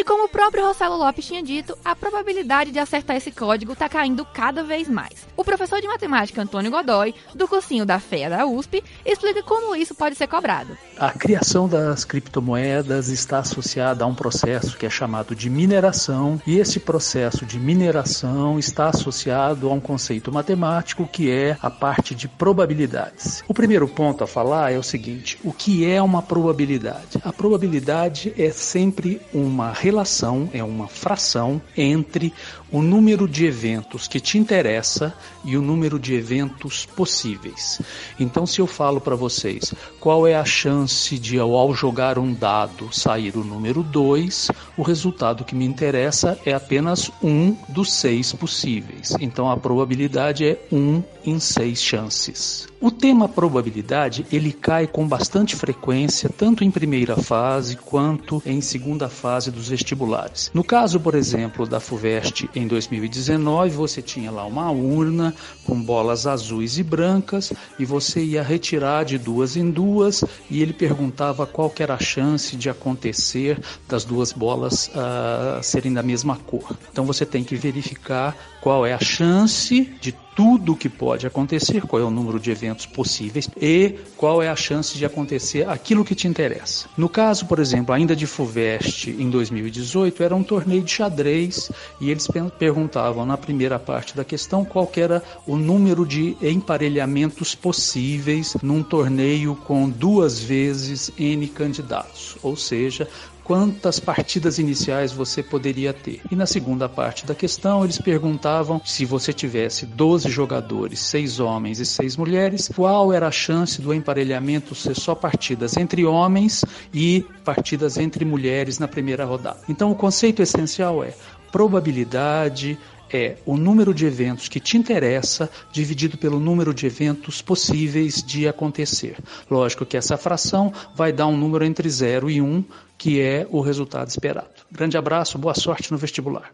has. 0.00 0.08
como 0.08 0.24
o 0.24 0.28
próprio 0.28 0.64
Rossello 0.64 0.96
Lopes 0.96 1.26
tinha 1.26 1.42
dito, 1.42 1.76
a 1.84 1.94
probabilidade 1.94 2.70
de 2.70 2.78
acertar 2.78 3.14
esse 3.14 3.30
código 3.30 3.74
está 3.74 3.90
caindo 3.90 4.24
cada 4.24 4.62
vez 4.62 4.88
mais. 4.88 5.26
O 5.36 5.44
professor 5.44 5.82
de 5.82 5.86
matemática 5.86 6.40
Antônio 6.40 6.70
Godoy, 6.70 7.14
do 7.34 7.46
cursinho 7.46 7.84
da 7.84 8.00
FEA 8.00 8.30
da 8.30 8.46
USP, 8.46 8.82
explica 9.04 9.42
como 9.42 9.76
isso 9.76 9.94
pode 9.94 10.16
ser 10.16 10.26
cobrado. 10.26 10.78
A 10.98 11.10
criação 11.10 11.68
das 11.68 12.06
criptomoedas 12.06 13.08
está 13.08 13.40
associada 13.40 14.02
a 14.02 14.06
um 14.06 14.14
processo 14.14 14.78
que 14.78 14.86
é 14.86 14.90
chamado 14.90 15.36
de 15.36 15.50
mineração, 15.50 16.40
e 16.46 16.58
esse 16.58 16.80
processo 16.80 17.44
de 17.44 17.58
mineração 17.58 18.58
está 18.58 18.88
associado 18.88 19.68
a 19.68 19.72
um 19.74 19.80
conceito 19.80 20.32
matemático 20.32 21.06
que 21.06 21.30
é 21.30 21.58
a 21.60 21.68
parte 21.68 22.14
de 22.14 22.28
probabilidades. 22.28 23.44
O 23.46 23.52
primeiro 23.52 23.86
ponto 23.86 24.24
a 24.24 24.26
falar 24.26 24.72
é 24.72 24.78
o 24.78 24.82
seguinte: 24.82 25.38
o 25.44 25.52
que 25.52 25.84
é 25.84 26.00
uma 26.00 26.22
probabilidade? 26.22 27.18
A 27.22 27.30
probabilidade 27.30 28.32
é 28.38 28.50
sempre 28.50 29.20
uma 29.34 29.70
relação, 29.88 30.50
é 30.52 30.62
uma 30.62 30.86
fração 30.86 31.60
entre 31.76 32.32
o 32.70 32.82
número 32.82 33.26
de 33.26 33.46
eventos 33.46 34.06
que 34.06 34.20
te 34.20 34.36
interessa 34.36 35.14
e 35.44 35.56
o 35.56 35.62
número 35.62 35.98
de 35.98 36.14
eventos 36.14 36.84
possíveis. 36.84 37.80
Então, 38.20 38.46
se 38.46 38.60
eu 38.60 38.66
falo 38.66 39.00
para 39.00 39.16
vocês 39.16 39.74
qual 39.98 40.26
é 40.26 40.34
a 40.34 40.44
chance 40.44 41.18
de 41.18 41.38
ao 41.38 41.74
jogar 41.74 42.18
um 42.18 42.32
dado, 42.32 42.92
sair 42.92 43.34
o 43.36 43.44
número 43.44 43.82
2, 43.82 44.50
o 44.76 44.82
resultado 44.82 45.44
que 45.44 45.54
me 45.54 45.64
interessa 45.64 46.38
é 46.44 46.52
apenas 46.52 47.10
um 47.22 47.56
dos 47.68 47.90
seis 47.90 48.32
possíveis. 48.32 49.14
Então, 49.20 49.50
a 49.50 49.56
probabilidade 49.56 50.44
é 50.44 50.58
1 50.70 50.76
um 50.76 51.02
em 51.24 51.38
6 51.38 51.82
chances. 51.82 52.68
O 52.80 52.90
tema 52.90 53.28
probabilidade 53.28 54.24
ele 54.30 54.52
cai 54.52 54.86
com 54.86 55.06
bastante 55.06 55.56
frequência 55.56 56.30
tanto 56.30 56.62
em 56.62 56.70
primeira 56.70 57.16
fase 57.16 57.76
quanto 57.76 58.42
em 58.46 58.60
segunda 58.60 59.08
fase 59.08 59.50
dos 59.50 59.70
vestibulares. 59.78 60.50
No 60.52 60.64
caso, 60.64 60.98
por 60.98 61.14
exemplo, 61.14 61.66
da 61.66 61.78
Fuvest 61.80 62.48
em 62.54 62.66
2019, 62.66 63.70
você 63.70 64.02
tinha 64.02 64.30
lá 64.30 64.44
uma 64.44 64.70
urna 64.70 65.34
com 65.64 65.80
bolas 65.80 66.26
azuis 66.26 66.78
e 66.78 66.82
brancas 66.82 67.52
e 67.78 67.84
você 67.84 68.20
ia 68.20 68.42
retirar 68.42 69.04
de 69.04 69.16
duas 69.18 69.56
em 69.56 69.70
duas 69.70 70.24
e 70.50 70.60
ele 70.60 70.72
perguntava 70.72 71.46
qual 71.46 71.72
era 71.78 71.94
a 71.94 71.98
chance 72.00 72.56
de 72.56 72.68
acontecer 72.68 73.60
das 73.86 74.04
duas 74.04 74.32
bolas 74.32 74.88
uh, 74.88 75.62
serem 75.62 75.92
da 75.92 76.02
mesma 76.02 76.36
cor. 76.36 76.76
Então 76.90 77.04
você 77.04 77.24
tem 77.24 77.44
que 77.44 77.54
verificar 77.54 78.36
qual 78.60 78.84
é 78.84 78.92
a 78.92 79.00
chance 79.00 79.84
de 80.00 80.12
tudo 80.38 80.76
que 80.76 80.88
pode 80.88 81.26
acontecer, 81.26 81.82
qual 81.82 82.00
é 82.00 82.04
o 82.04 82.12
número 82.12 82.38
de 82.38 82.48
eventos 82.52 82.86
possíveis 82.86 83.50
e 83.60 83.96
qual 84.16 84.40
é 84.40 84.48
a 84.48 84.54
chance 84.54 84.96
de 84.96 85.04
acontecer 85.04 85.68
aquilo 85.68 86.04
que 86.04 86.14
te 86.14 86.28
interessa. 86.28 86.88
No 86.96 87.08
caso, 87.08 87.44
por 87.46 87.58
exemplo, 87.58 87.92
ainda 87.92 88.14
de 88.14 88.24
Fuvest 88.24 89.08
em 89.08 89.28
2018, 89.28 90.22
era 90.22 90.36
um 90.36 90.44
torneio 90.44 90.84
de 90.84 90.92
xadrez 90.92 91.72
e 92.00 92.08
eles 92.08 92.28
perguntavam 92.56 93.26
na 93.26 93.36
primeira 93.36 93.80
parte 93.80 94.16
da 94.16 94.24
questão 94.24 94.64
qual 94.64 94.88
era 94.94 95.24
o 95.44 95.56
número 95.56 96.06
de 96.06 96.36
emparelhamentos 96.40 97.56
possíveis 97.56 98.56
num 98.62 98.80
torneio 98.80 99.56
com 99.56 99.90
duas 99.90 100.38
vezes 100.38 101.10
N 101.18 101.48
candidatos, 101.48 102.36
ou 102.44 102.54
seja, 102.54 103.08
quantas 103.48 103.98
partidas 103.98 104.58
iniciais 104.58 105.10
você 105.10 105.42
poderia 105.42 105.94
ter. 105.94 106.20
E 106.30 106.36
na 106.36 106.44
segunda 106.44 106.86
parte 106.86 107.24
da 107.24 107.34
questão, 107.34 107.82
eles 107.82 107.96
perguntavam 107.96 108.78
se 108.84 109.06
você 109.06 109.32
tivesse 109.32 109.86
12 109.86 110.28
jogadores, 110.28 111.00
6 111.00 111.40
homens 111.40 111.78
e 111.80 111.86
6 111.86 112.18
mulheres, 112.18 112.68
qual 112.68 113.10
era 113.10 113.26
a 113.26 113.30
chance 113.30 113.80
do 113.80 113.94
emparelhamento 113.94 114.74
ser 114.74 114.94
só 114.94 115.14
partidas 115.14 115.78
entre 115.78 116.04
homens 116.04 116.62
e 116.92 117.24
partidas 117.42 117.96
entre 117.96 118.22
mulheres 118.22 118.78
na 118.78 118.86
primeira 118.86 119.24
rodada. 119.24 119.60
Então, 119.66 119.90
o 119.90 119.94
conceito 119.94 120.42
essencial 120.42 121.02
é 121.02 121.14
probabilidade, 121.50 122.78
é 123.10 123.36
o 123.46 123.56
número 123.56 123.94
de 123.94 124.04
eventos 124.04 124.48
que 124.48 124.60
te 124.60 124.76
interessa 124.76 125.50
dividido 125.72 126.18
pelo 126.18 126.38
número 126.38 126.74
de 126.74 126.84
eventos 126.84 127.40
possíveis 127.40 128.22
de 128.22 128.46
acontecer. 128.46 129.16
Lógico 129.50 129.86
que 129.86 129.96
essa 129.96 130.18
fração 130.18 130.70
vai 130.94 131.12
dar 131.12 131.26
um 131.26 131.36
número 131.36 131.64
entre 131.64 131.88
0 131.88 132.28
e 132.28 132.42
1, 132.42 132.44
um, 132.44 132.64
que 132.98 133.20
é 133.20 133.46
o 133.48 133.60
resultado 133.60 134.08
esperado. 134.08 134.50
Grande 134.70 134.98
abraço, 134.98 135.38
boa 135.38 135.54
sorte 135.54 135.92
no 135.92 135.96
vestibular. 135.96 136.52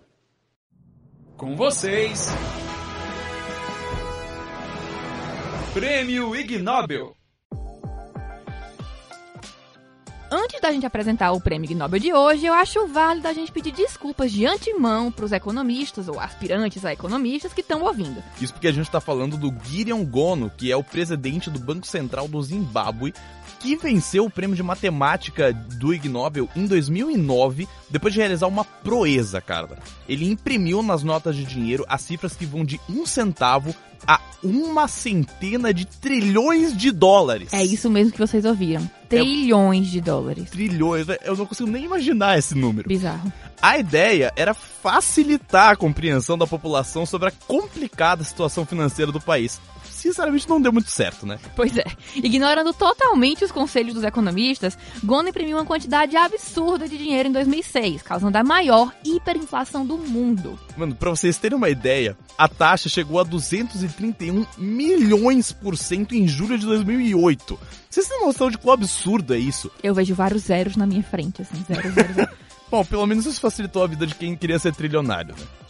Com 1.36 1.56
vocês, 1.56 2.28
Prêmio 5.72 6.36
Ig 6.36 6.58
Nobel. 6.58 7.16
Antes 10.30 10.60
da 10.60 10.72
gente 10.72 10.84
apresentar 10.84 11.32
o 11.32 11.40
prêmio 11.40 11.64
Ig 11.64 11.74
Nobel 11.74 12.00
de 12.00 12.12
hoje, 12.12 12.46
eu 12.46 12.52
acho 12.52 12.86
válido 12.86 13.28
a 13.28 13.32
gente 13.32 13.52
pedir 13.52 13.72
desculpas 13.72 14.32
de 14.32 14.44
antemão 14.46 15.10
para 15.10 15.24
os 15.24 15.32
economistas 15.32 16.08
ou 16.08 16.18
aspirantes 16.18 16.84
a 16.84 16.92
economistas 16.92 17.52
que 17.52 17.60
estão 17.60 17.82
ouvindo. 17.82 18.22
Isso 18.40 18.52
porque 18.52 18.68
a 18.68 18.72
gente 18.72 18.86
está 18.86 19.00
falando 19.00 19.36
do 19.36 19.52
Gideon 19.64 20.04
Gono, 20.04 20.50
que 20.56 20.70
é 20.70 20.76
o 20.76 20.82
presidente 20.82 21.50
do 21.50 21.58
Banco 21.58 21.86
Central 21.86 22.28
do 22.28 22.42
Zimbábue, 22.42 23.14
que 23.64 23.76
venceu 23.76 24.26
o 24.26 24.30
prêmio 24.30 24.54
de 24.54 24.62
matemática 24.62 25.50
do 25.50 25.94
Ig 25.94 26.06
Nobel 26.06 26.46
em 26.54 26.66
2009, 26.66 27.66
depois 27.88 28.12
de 28.12 28.20
realizar 28.20 28.46
uma 28.46 28.62
proeza, 28.62 29.40
cara. 29.40 29.78
Ele 30.06 30.28
imprimiu 30.30 30.82
nas 30.82 31.02
notas 31.02 31.34
de 31.34 31.46
dinheiro 31.46 31.82
as 31.88 32.02
cifras 32.02 32.36
que 32.36 32.44
vão 32.44 32.62
de 32.62 32.78
um 32.90 33.06
centavo 33.06 33.74
a 34.06 34.20
uma 34.42 34.86
centena 34.86 35.72
de 35.72 35.86
trilhões 35.86 36.76
de 36.76 36.90
dólares. 36.90 37.54
É 37.54 37.64
isso 37.64 37.88
mesmo 37.88 38.12
que 38.12 38.18
vocês 38.18 38.44
ouviram. 38.44 38.86
Trilhões 39.08 39.88
é... 39.88 39.90
de 39.92 40.00
dólares. 40.02 40.50
Trilhões, 40.50 41.06
eu 41.24 41.34
não 41.34 41.46
consigo 41.46 41.70
nem 41.70 41.86
imaginar 41.86 42.38
esse 42.38 42.54
número. 42.54 42.86
Bizarro. 42.86 43.32
A 43.62 43.78
ideia 43.78 44.30
era 44.36 44.52
facilitar 44.52 45.70
a 45.70 45.76
compreensão 45.76 46.36
da 46.36 46.46
população 46.46 47.06
sobre 47.06 47.28
a 47.28 47.32
complicada 47.48 48.22
situação 48.22 48.66
financeira 48.66 49.10
do 49.10 49.22
país 49.22 49.58
sinceramente 50.08 50.48
não 50.48 50.60
deu 50.60 50.72
muito 50.72 50.90
certo, 50.90 51.26
né? 51.26 51.38
Pois 51.56 51.76
é. 51.76 51.84
Ignorando 52.16 52.72
totalmente 52.72 53.44
os 53.44 53.50
conselhos 53.50 53.94
dos 53.94 54.04
economistas, 54.04 54.76
Gono 55.02 55.28
imprimiu 55.28 55.56
uma 55.56 55.64
quantidade 55.64 56.16
absurda 56.16 56.88
de 56.88 56.98
dinheiro 56.98 57.28
em 57.28 57.32
2006, 57.32 58.02
causando 58.02 58.36
a 58.36 58.44
maior 58.44 58.92
hiperinflação 59.04 59.86
do 59.86 59.96
mundo. 59.96 60.58
Mano, 60.76 60.94
pra 60.94 61.10
vocês 61.10 61.38
terem 61.38 61.56
uma 61.56 61.68
ideia, 61.68 62.16
a 62.36 62.48
taxa 62.48 62.88
chegou 62.88 63.18
a 63.18 63.24
231 63.24 64.46
milhões 64.58 65.52
por 65.52 65.76
cento 65.76 66.14
em 66.14 66.28
julho 66.28 66.58
de 66.58 66.66
2008. 66.66 67.58
Vocês 67.88 68.08
têm 68.08 68.20
noção 68.24 68.50
de 68.50 68.58
quão 68.58 68.74
absurdo 68.74 69.34
é 69.34 69.38
isso? 69.38 69.70
Eu 69.82 69.94
vejo 69.94 70.14
vários 70.14 70.42
zeros 70.42 70.76
na 70.76 70.86
minha 70.86 71.02
frente, 71.02 71.42
assim, 71.42 71.64
zero, 71.66 71.92
zero, 71.92 72.14
zero. 72.14 72.30
Bom, 72.70 72.84
pelo 72.84 73.06
menos 73.06 73.24
isso 73.24 73.40
facilitou 73.40 73.84
a 73.84 73.86
vida 73.86 74.06
de 74.06 74.14
quem 74.14 74.36
queria 74.36 74.58
ser 74.58 74.74
trilionário, 74.74 75.34
né? 75.34 75.63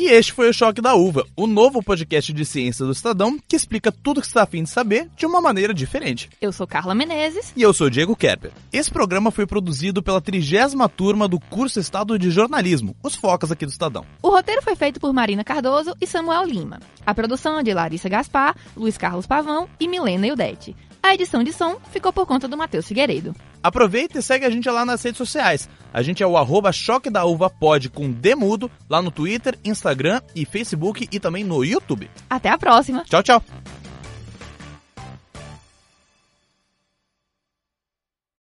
E 0.00 0.06
este 0.06 0.32
foi 0.32 0.48
o 0.48 0.54
Choque 0.54 0.80
da 0.80 0.94
Uva, 0.94 1.26
o 1.36 1.46
novo 1.46 1.82
podcast 1.82 2.32
de 2.32 2.42
ciência 2.46 2.86
do 2.86 2.90
Estadão 2.90 3.38
que 3.46 3.54
explica 3.54 3.92
tudo 3.92 4.16
o 4.16 4.20
que 4.22 4.26
você 4.26 4.30
está 4.30 4.44
afim 4.44 4.62
de 4.62 4.70
saber 4.70 5.10
de 5.14 5.26
uma 5.26 5.42
maneira 5.42 5.74
diferente. 5.74 6.30
Eu 6.40 6.52
sou 6.52 6.66
Carla 6.66 6.94
Menezes. 6.94 7.52
E 7.54 7.60
eu 7.60 7.74
sou 7.74 7.90
Diego 7.90 8.16
Kerper. 8.16 8.50
Esse 8.72 8.90
programa 8.90 9.30
foi 9.30 9.46
produzido 9.46 10.02
pela 10.02 10.18
trigésima 10.18 10.88
turma 10.88 11.28
do 11.28 11.38
curso 11.38 11.78
Estado 11.78 12.18
de 12.18 12.30
Jornalismo, 12.30 12.96
os 13.02 13.14
focas 13.14 13.52
aqui 13.52 13.66
do 13.66 13.72
Estadão. 13.72 14.06
O 14.22 14.30
roteiro 14.30 14.62
foi 14.62 14.74
feito 14.74 14.98
por 14.98 15.12
Marina 15.12 15.44
Cardoso 15.44 15.94
e 16.00 16.06
Samuel 16.06 16.46
Lima. 16.46 16.80
A 17.04 17.14
produção 17.14 17.58
é 17.58 17.62
de 17.62 17.74
Larissa 17.74 18.08
Gaspar, 18.08 18.56
Luiz 18.74 18.96
Carlos 18.96 19.26
Pavão 19.26 19.68
e 19.78 19.86
Milena 19.86 20.26
Eudete. 20.26 20.74
A 21.02 21.14
edição 21.14 21.42
de 21.42 21.52
som 21.52 21.76
ficou 21.90 22.12
por 22.12 22.26
conta 22.26 22.46
do 22.46 22.56
Matheus 22.56 22.86
Figueiredo. 22.86 23.34
Aproveita 23.62 24.18
e 24.18 24.22
segue 24.22 24.44
a 24.44 24.50
gente 24.50 24.68
lá 24.68 24.84
nas 24.84 25.02
redes 25.02 25.18
sociais. 25.18 25.68
A 25.92 26.02
gente 26.02 26.22
é 26.22 26.26
o 26.26 26.36
arroba 26.36 26.72
Choque 26.72 27.10
da 27.10 27.24
Uva 27.24 27.50
Pod 27.50 27.88
com 27.90 28.10
Demudo, 28.10 28.70
lá 28.88 29.02
no 29.02 29.10
Twitter, 29.10 29.58
Instagram 29.64 30.20
e 30.34 30.44
Facebook 30.44 31.08
e 31.10 31.20
também 31.20 31.44
no 31.44 31.64
YouTube. 31.64 32.10
Até 32.28 32.48
a 32.48 32.58
próxima. 32.58 33.04
Tchau, 33.04 33.22
tchau. 33.22 33.42